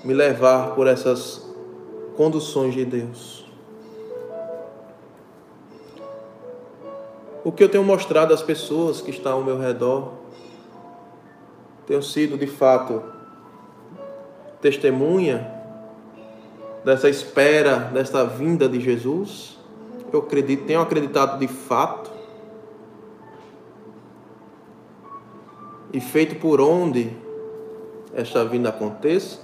me 0.05 0.15
levar 0.15 0.75
por 0.75 0.87
essas 0.87 1.47
conduções 2.17 2.75
de 2.75 2.85
Deus? 2.85 3.45
O 7.45 7.53
que 7.53 7.63
eu 7.63 7.69
tenho 7.69 7.85
mostrado 7.85 8.35
às 8.35 8.43
pessoas 8.43 9.01
que 9.01 9.11
estão 9.11 9.35
ao 9.35 9.45
meu 9.45 9.59
redor 9.59 10.13
tenho 11.87 12.03
sido 12.03 12.37
de 12.37 12.47
fato 12.47 13.03
testemunha 14.61 15.55
dessa 16.85 17.09
espera, 17.09 17.77
dessa 17.77 18.25
vinda 18.25 18.69
de 18.69 18.81
Jesus. 18.81 19.57
Eu 20.13 20.21
acredito, 20.21 20.67
tenho 20.67 20.81
acreditado 20.81 21.39
de 21.39 21.49
fato 21.49 22.11
e 25.93 26.01
feito 26.01 26.37
por 26.37 26.61
onde 26.61 27.11
esta 28.15 28.45
vinda 28.45 28.71
aconteça. 28.71 29.41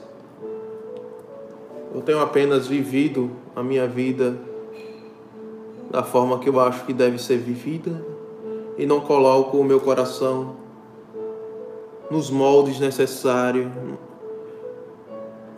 Eu 1.94 2.00
tenho 2.00 2.20
apenas 2.20 2.66
vivido 2.66 3.30
a 3.54 3.62
minha 3.62 3.86
vida 3.86 4.38
da 5.90 6.02
forma 6.02 6.38
que 6.38 6.48
eu 6.48 6.58
acho 6.58 6.84
que 6.84 6.92
deve 6.92 7.18
ser 7.18 7.36
vivida 7.36 8.02
e 8.78 8.86
não 8.86 9.00
coloco 9.00 9.58
o 9.58 9.64
meu 9.64 9.78
coração 9.78 10.56
nos 12.10 12.30
moldes 12.30 12.80
necessários 12.80 13.70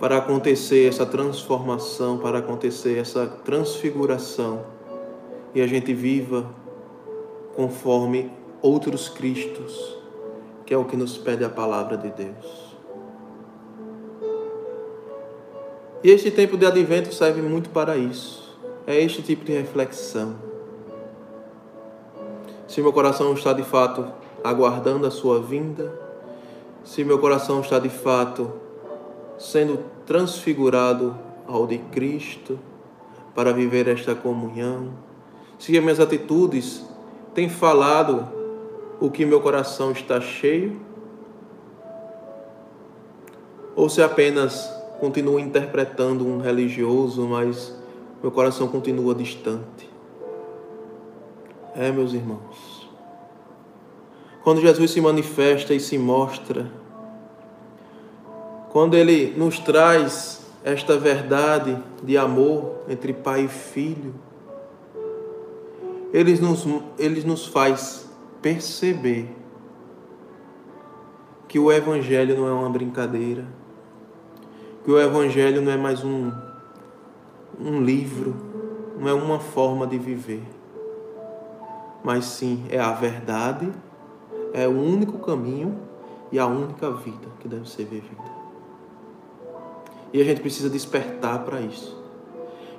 para 0.01 0.19
acontecer 0.19 0.89
essa 0.89 1.07
transformação, 1.07 2.19
para 2.19 2.39
acontecer 2.39 2.99
essa 2.99 3.27
transfiguração 3.27 4.65
e 5.55 5.63
a 5.63 5.67
gente 5.67 5.95
viva 5.95 6.51
conforme 7.55 8.31
outros 8.61 9.09
Cristos, 9.09 9.97
que 10.65 10.73
é 10.73 10.77
o 10.77 10.85
que 10.85 10.97
nos 10.97 11.17
pede 11.19 11.45
a 11.45 11.49
palavra 11.49 11.97
de 11.97 12.11
Deus. 12.11 12.75
E 16.03 16.11
este 16.11 16.31
tempo 16.31 16.57
de 16.57 16.67
advento 16.67 17.15
serve 17.15 17.41
muito 17.41 17.71
para 17.71 17.97
isso. 17.97 18.57
É 18.87 19.01
este 19.01 19.23
tipo 19.23 19.45
de 19.45 19.53
reflexão. 19.53 20.35
Se 22.69 22.83
meu 22.83 22.93
coração 22.93 23.33
está 23.33 23.53
de 23.53 23.63
fato 23.63 24.07
aguardando 24.43 25.07
a 25.07 25.11
sua 25.11 25.41
vinda, 25.41 25.99
se 26.85 27.03
meu 27.05 27.19
coração 27.19 27.61
está 27.61 27.79
de 27.79 27.89
fato 27.89 28.53
sendo 29.39 29.79
transfigurado 30.05 31.17
ao 31.47 31.67
de 31.67 31.79
Cristo 31.79 32.59
para 33.35 33.53
viver 33.53 33.89
esta 33.89 34.15
comunhão. 34.15 34.91
Se 35.59 35.77
as 35.77 35.83
minhas 35.83 36.01
atitudes 36.01 36.85
têm 37.35 37.49
falado 37.49 38.29
o 39.05 39.11
que 39.11 39.27
meu 39.27 39.41
coração 39.41 39.93
está 39.93 40.19
cheio, 40.19 40.81
ou 43.77 43.89
se 43.89 44.03
apenas 44.03 44.67
continuo 44.99 45.39
interpretando 45.39 46.27
um 46.27 46.39
religioso, 46.39 47.27
mas 47.27 47.75
meu 48.23 48.31
coração 48.31 48.67
continua 48.67 49.15
distante. 49.15 49.91
É, 51.75 51.93
meus 51.93 52.15
irmãos. 52.15 52.89
Quando 54.43 54.63
Jesus 54.63 54.91
se 54.93 55.01
manifesta 55.01 55.75
e 55.75 55.81
se 55.81 55.99
mostra, 55.99 56.71
quando 58.71 58.95
ele 58.95 59.35
nos 59.37 59.59
traz 59.59 60.47
esta 60.65 60.97
verdade 60.97 61.77
de 62.03 62.17
amor 62.17 62.77
entre 62.89 63.13
pai 63.13 63.45
e 63.45 63.49
filho, 63.49 64.15
ele 66.11 66.39
nos, 66.39 66.67
ele 66.99 67.23
nos 67.25 67.47
faz 67.47 68.04
perceber 68.45 69.35
que 71.49 71.59
o 71.59 71.73
Evangelho 71.73 72.37
não 72.37 72.47
é 72.47 72.53
uma 72.53 72.69
brincadeira, 72.69 73.47
que 74.85 74.91
o 74.91 75.01
Evangelho 75.01 75.63
não 75.63 75.73
é 75.73 75.79
mais 75.79 76.05
um, 76.05 76.31
um 77.59 77.81
livro, 77.81 78.37
não 78.99 79.09
é 79.09 79.15
uma 79.15 79.41
forma 79.41 79.87
de 79.87 79.97
viver, 79.97 80.43
mas 82.05 82.27
sim 82.27 82.67
é 82.69 82.79
a 82.79 82.93
verdade, 82.93 83.73
é 84.53 84.69
o 84.69 84.79
único 84.79 85.21
caminho 85.21 85.81
e 86.31 86.39
a 86.39 86.47
única 86.47 86.91
vida 86.91 87.27
que 87.41 87.49
deve 87.49 87.67
ser 87.67 87.87
vivida. 87.87 88.31
E 90.13 90.21
a 90.21 90.25
gente 90.25 90.43
precisa 90.43 90.69
despertar 90.69 91.47
para 91.47 91.63
isso. 91.63 91.99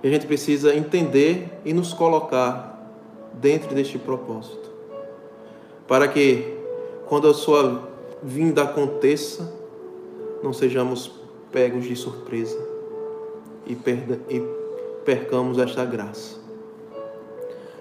E 0.04 0.08
a 0.08 0.12
gente 0.12 0.28
precisa 0.28 0.76
entender 0.76 1.60
e 1.66 1.74
nos 1.74 1.92
colocar 1.92 2.88
dentro 3.34 3.74
deste 3.74 3.98
propósito. 3.98 4.65
Para 5.88 6.08
que, 6.08 6.58
quando 7.08 7.28
a 7.28 7.34
sua 7.34 7.88
vinda 8.24 8.64
aconteça, 8.64 9.52
não 10.44 10.52
sejamos 10.54 11.12
pegos 11.52 11.86
de 11.86 11.96
surpresa 11.96 12.58
e, 13.66 13.76
perda, 13.76 14.20
e 14.30 14.42
percamos 15.06 15.58
esta 15.60 15.86
graça. 15.86 16.38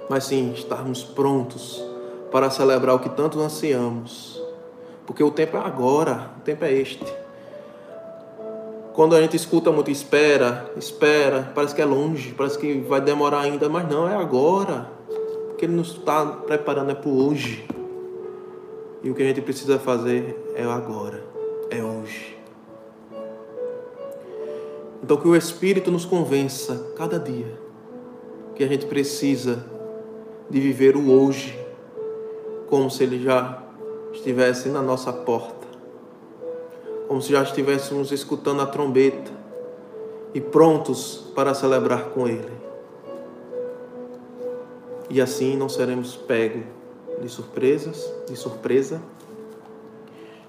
Mas 0.08 0.24
sim, 0.24 0.52
estarmos 0.52 1.02
prontos 1.02 1.82
para 2.30 2.50
celebrar 2.50 2.96
o 2.96 2.98
que 2.98 3.08
tanto 3.08 3.40
ansiamos. 3.40 4.42
Porque 5.06 5.22
o 5.22 5.30
tempo 5.30 5.56
é 5.56 5.60
agora, 5.60 6.30
o 6.38 6.40
tempo 6.40 6.64
é 6.64 6.72
este. 6.72 7.04
Quando 8.92 9.16
a 9.16 9.20
gente 9.20 9.36
escuta 9.36 9.72
muito, 9.72 9.90
espera, 9.90 10.70
espera, 10.76 11.50
parece 11.54 11.74
que 11.74 11.82
é 11.82 11.84
longe, 11.84 12.32
parece 12.32 12.58
que 12.58 12.80
vai 12.80 13.00
demorar 13.00 13.40
ainda, 13.40 13.68
mas 13.68 13.88
não, 13.88 14.08
é 14.08 14.14
agora. 14.14 14.88
O 15.50 15.54
que 15.56 15.64
Ele 15.64 15.74
nos 15.74 15.92
está 15.92 16.24
preparando 16.24 16.92
é 16.92 16.94
para 16.94 17.10
hoje. 17.10 17.66
E 19.04 19.10
o 19.10 19.14
que 19.14 19.22
a 19.22 19.26
gente 19.26 19.40
precisa 19.40 19.78
fazer 19.78 20.36
é 20.56 20.64
agora, 20.64 21.22
é 21.70 21.80
hoje. 21.80 22.36
Então 25.00 25.16
que 25.16 25.28
o 25.28 25.36
Espírito 25.36 25.92
nos 25.92 26.04
convença 26.04 26.92
cada 26.96 27.20
dia 27.20 27.62
que 28.56 28.64
a 28.64 28.68
gente 28.68 28.86
precisa 28.86 29.64
de 30.50 30.60
viver 30.60 30.96
o 30.96 31.10
hoje 31.10 31.56
como 32.68 32.90
se 32.90 33.04
ele 33.04 33.22
já 33.22 33.62
estivesse 34.12 34.68
na 34.68 34.80
nossa 34.80 35.12
porta 35.12 35.64
como 37.06 37.20
se 37.20 37.32
já 37.32 37.42
estivéssemos 37.42 38.10
escutando 38.12 38.62
a 38.62 38.66
trombeta 38.66 39.30
e 40.32 40.40
prontos 40.40 41.30
para 41.34 41.54
celebrar 41.54 42.06
com 42.06 42.26
Ele. 42.26 42.52
E 45.10 45.20
assim 45.20 45.56
não 45.56 45.68
seremos 45.68 46.16
pegos 46.16 46.64
de 47.20 47.28
surpresas, 47.28 48.12
de 48.28 48.36
surpresa, 48.36 49.02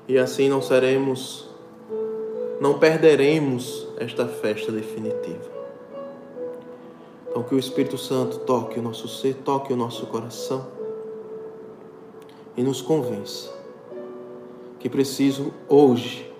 e 0.08 0.18
assim 0.18 0.50
não 0.50 0.62
seremos, 0.62 1.50
não 2.60 2.78
perderemos 2.78 3.88
esta 3.98 4.28
festa 4.28 4.72
definitiva. 4.72 5.56
Então 7.30 7.44
que 7.44 7.56
o 7.56 7.60
Espírito 7.60 7.98
Santo 7.98 8.40
toque 8.40 8.80
o 8.80 8.82
nosso 8.82 9.08
ser, 9.08 9.36
toque 9.36 9.74
o 9.74 9.76
nosso 9.76 10.06
coração 10.08 10.68
e 12.56 12.64
nos 12.64 12.82
convença 12.82 13.56
que 14.86 14.90
preciso 14.90 15.52
hoje 15.68 16.32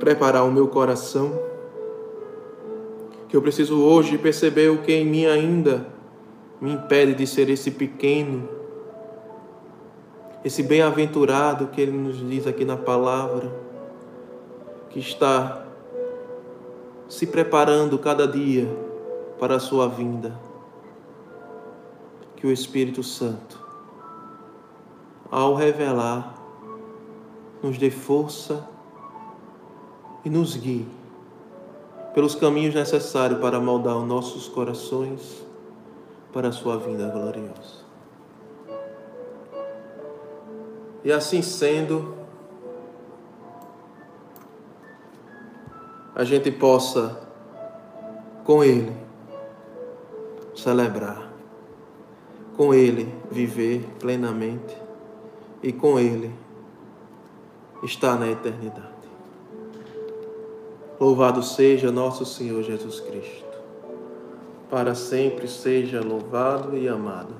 preparar 0.00 0.44
o 0.44 0.50
meu 0.50 0.66
coração, 0.66 1.40
que 3.28 3.36
eu 3.36 3.40
preciso 3.40 3.80
hoje 3.80 4.18
perceber 4.18 4.68
o 4.70 4.78
que 4.78 4.92
em 4.92 5.06
mim 5.06 5.26
ainda 5.26 5.93
me 6.64 6.72
impede 6.72 7.12
de 7.12 7.26
ser 7.26 7.50
esse 7.50 7.70
pequeno, 7.70 8.48
esse 10.42 10.62
bem-aventurado 10.62 11.66
que 11.66 11.78
ele 11.78 11.92
nos 11.92 12.26
diz 12.26 12.46
aqui 12.46 12.64
na 12.64 12.74
palavra, 12.74 13.54
que 14.88 14.98
está 14.98 15.66
se 17.06 17.26
preparando 17.26 17.98
cada 17.98 18.26
dia 18.26 18.66
para 19.38 19.56
a 19.56 19.60
sua 19.60 19.86
vinda. 19.86 20.40
Que 22.34 22.46
o 22.46 22.50
Espírito 22.50 23.02
Santo, 23.02 23.62
ao 25.30 25.54
revelar, 25.54 26.34
nos 27.62 27.76
dê 27.76 27.90
força 27.90 28.66
e 30.24 30.30
nos 30.30 30.56
guie 30.56 30.88
pelos 32.14 32.34
caminhos 32.34 32.74
necessários 32.74 33.38
para 33.38 33.60
moldar 33.60 33.98
os 33.98 34.08
nossos 34.08 34.48
corações 34.48 35.44
para 36.34 36.48
a 36.48 36.52
sua 36.52 36.76
vinda 36.76 37.06
gloriosa. 37.06 37.84
E 41.04 41.12
assim 41.12 41.40
sendo, 41.40 42.12
a 46.12 46.24
gente 46.24 46.50
possa 46.50 47.20
com 48.42 48.64
Ele 48.64 48.92
celebrar, 50.56 51.30
com 52.56 52.74
Ele 52.74 53.14
viver 53.30 53.86
plenamente 54.00 54.76
e 55.62 55.72
com 55.72 56.00
Ele 56.00 56.34
estar 57.84 58.18
na 58.18 58.28
eternidade. 58.28 58.88
Louvado 60.98 61.44
seja 61.44 61.92
nosso 61.92 62.26
Senhor 62.26 62.60
Jesus 62.64 62.98
Cristo. 62.98 63.43
Para 64.70 64.94
sempre 64.94 65.46
seja 65.46 66.00
louvado 66.00 66.76
e 66.76 66.88
amado. 66.88 67.34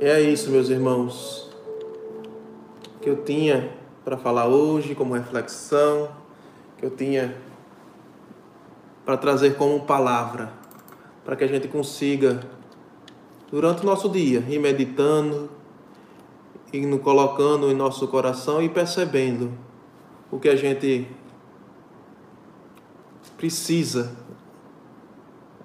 É 0.00 0.20
isso, 0.20 0.50
meus 0.50 0.68
irmãos, 0.68 1.50
que 3.00 3.08
eu 3.08 3.24
tinha 3.24 3.72
para 4.04 4.18
falar 4.18 4.46
hoje 4.46 4.94
como 4.94 5.14
reflexão, 5.14 6.10
que 6.76 6.84
eu 6.84 6.90
tinha 6.90 7.34
para 9.06 9.16
trazer 9.16 9.56
como 9.56 9.86
palavra, 9.86 10.52
para 11.24 11.34
que 11.34 11.44
a 11.44 11.46
gente 11.46 11.66
consiga, 11.66 12.40
durante 13.50 13.82
o 13.82 13.86
nosso 13.86 14.08
dia, 14.08 14.44
ir 14.48 14.58
meditando, 14.58 15.48
nos 16.74 17.00
colocando 17.00 17.70
em 17.70 17.74
nosso 17.74 18.06
coração 18.08 18.60
e 18.60 18.68
percebendo 18.68 19.50
o 20.30 20.38
que 20.38 20.48
a 20.48 20.56
gente 20.56 21.08
precisa 23.38 24.25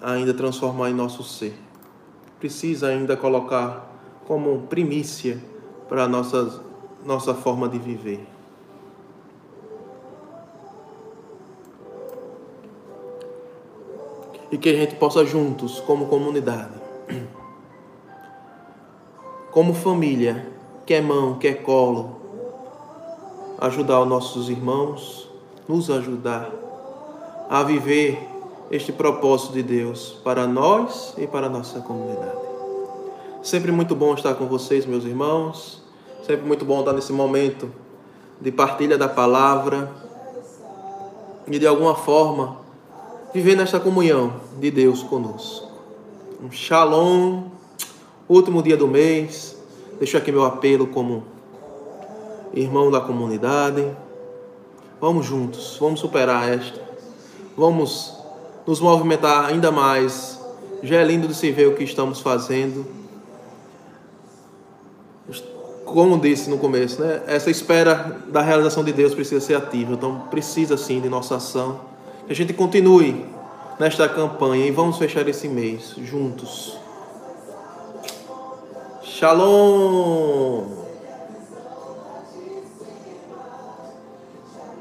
ainda 0.02 0.34
transformar 0.34 0.90
em 0.90 0.94
nosso 0.94 1.22
ser. 1.22 1.56
Precisa 2.40 2.88
ainda 2.88 3.16
colocar 3.16 3.88
como 4.26 4.62
primícia 4.62 5.40
para 5.88 6.04
a 6.04 6.08
nossa, 6.08 6.60
nossa 7.04 7.32
forma 7.34 7.68
de 7.68 7.78
viver. 7.78 8.26
E 14.50 14.58
que 14.58 14.68
a 14.68 14.74
gente 14.74 14.96
possa 14.96 15.24
juntos, 15.24 15.80
como 15.80 16.06
comunidade, 16.06 16.74
como 19.50 19.72
família, 19.72 20.52
quer 20.84 21.00
mão, 21.00 21.38
quer 21.38 21.62
colo, 21.62 22.20
ajudar 23.58 24.00
os 24.00 24.08
nossos 24.08 24.50
irmãos, 24.50 25.30
nos 25.66 25.88
ajudar 25.88 26.50
a 27.48 27.62
viver 27.62 28.31
este 28.72 28.90
propósito 28.90 29.52
de 29.52 29.62
Deus 29.62 30.16
para 30.24 30.46
nós 30.46 31.12
e 31.18 31.26
para 31.26 31.46
a 31.46 31.50
nossa 31.50 31.80
comunidade. 31.80 32.40
Sempre 33.42 33.70
muito 33.70 33.94
bom 33.94 34.14
estar 34.14 34.34
com 34.34 34.46
vocês, 34.46 34.86
meus 34.86 35.04
irmãos. 35.04 35.82
Sempre 36.26 36.46
muito 36.46 36.64
bom 36.64 36.80
estar 36.80 36.94
nesse 36.94 37.12
momento 37.12 37.70
de 38.40 38.50
partilha 38.50 38.96
da 38.96 39.10
palavra 39.10 39.92
e 41.46 41.58
de 41.58 41.66
alguma 41.66 41.94
forma 41.94 42.56
viver 43.34 43.56
nesta 43.56 43.78
comunhão 43.78 44.40
de 44.58 44.70
Deus 44.70 45.02
conosco. 45.02 45.70
Um 46.42 46.50
shalom, 46.50 47.42
último 48.26 48.62
dia 48.62 48.76
do 48.76 48.88
mês. 48.88 49.54
Deixo 49.98 50.16
aqui 50.16 50.32
meu 50.32 50.46
apelo 50.46 50.86
como 50.86 51.24
irmão 52.54 52.90
da 52.90 53.02
comunidade. 53.02 53.86
Vamos 54.98 55.26
juntos, 55.26 55.76
vamos 55.78 56.00
superar 56.00 56.48
esta. 56.48 56.80
Vamos 57.54 58.21
nos 58.66 58.80
movimentar 58.80 59.46
ainda 59.46 59.70
mais. 59.70 60.38
Já 60.82 60.96
é 60.96 61.04
lindo 61.04 61.28
de 61.28 61.34
se 61.34 61.50
ver 61.50 61.68
o 61.68 61.74
que 61.74 61.84
estamos 61.84 62.20
fazendo. 62.20 62.86
Como 65.84 66.18
disse 66.18 66.48
no 66.48 66.58
começo, 66.58 67.02
né? 67.02 67.22
essa 67.26 67.50
espera 67.50 68.22
da 68.28 68.40
realização 68.40 68.82
de 68.82 68.92
Deus 68.92 69.14
precisa 69.14 69.40
ser 69.40 69.54
ativa. 69.54 69.92
Então, 69.92 70.22
precisa 70.30 70.76
sim 70.76 71.00
de 71.00 71.08
nossa 71.08 71.36
ação. 71.36 71.80
Que 72.26 72.32
a 72.32 72.36
gente 72.36 72.52
continue 72.52 73.26
nesta 73.78 74.08
campanha 74.08 74.66
e 74.66 74.70
vamos 74.70 74.96
fechar 74.96 75.28
esse 75.28 75.48
mês 75.48 75.94
juntos. 75.98 76.78
Shalom! 79.02 80.81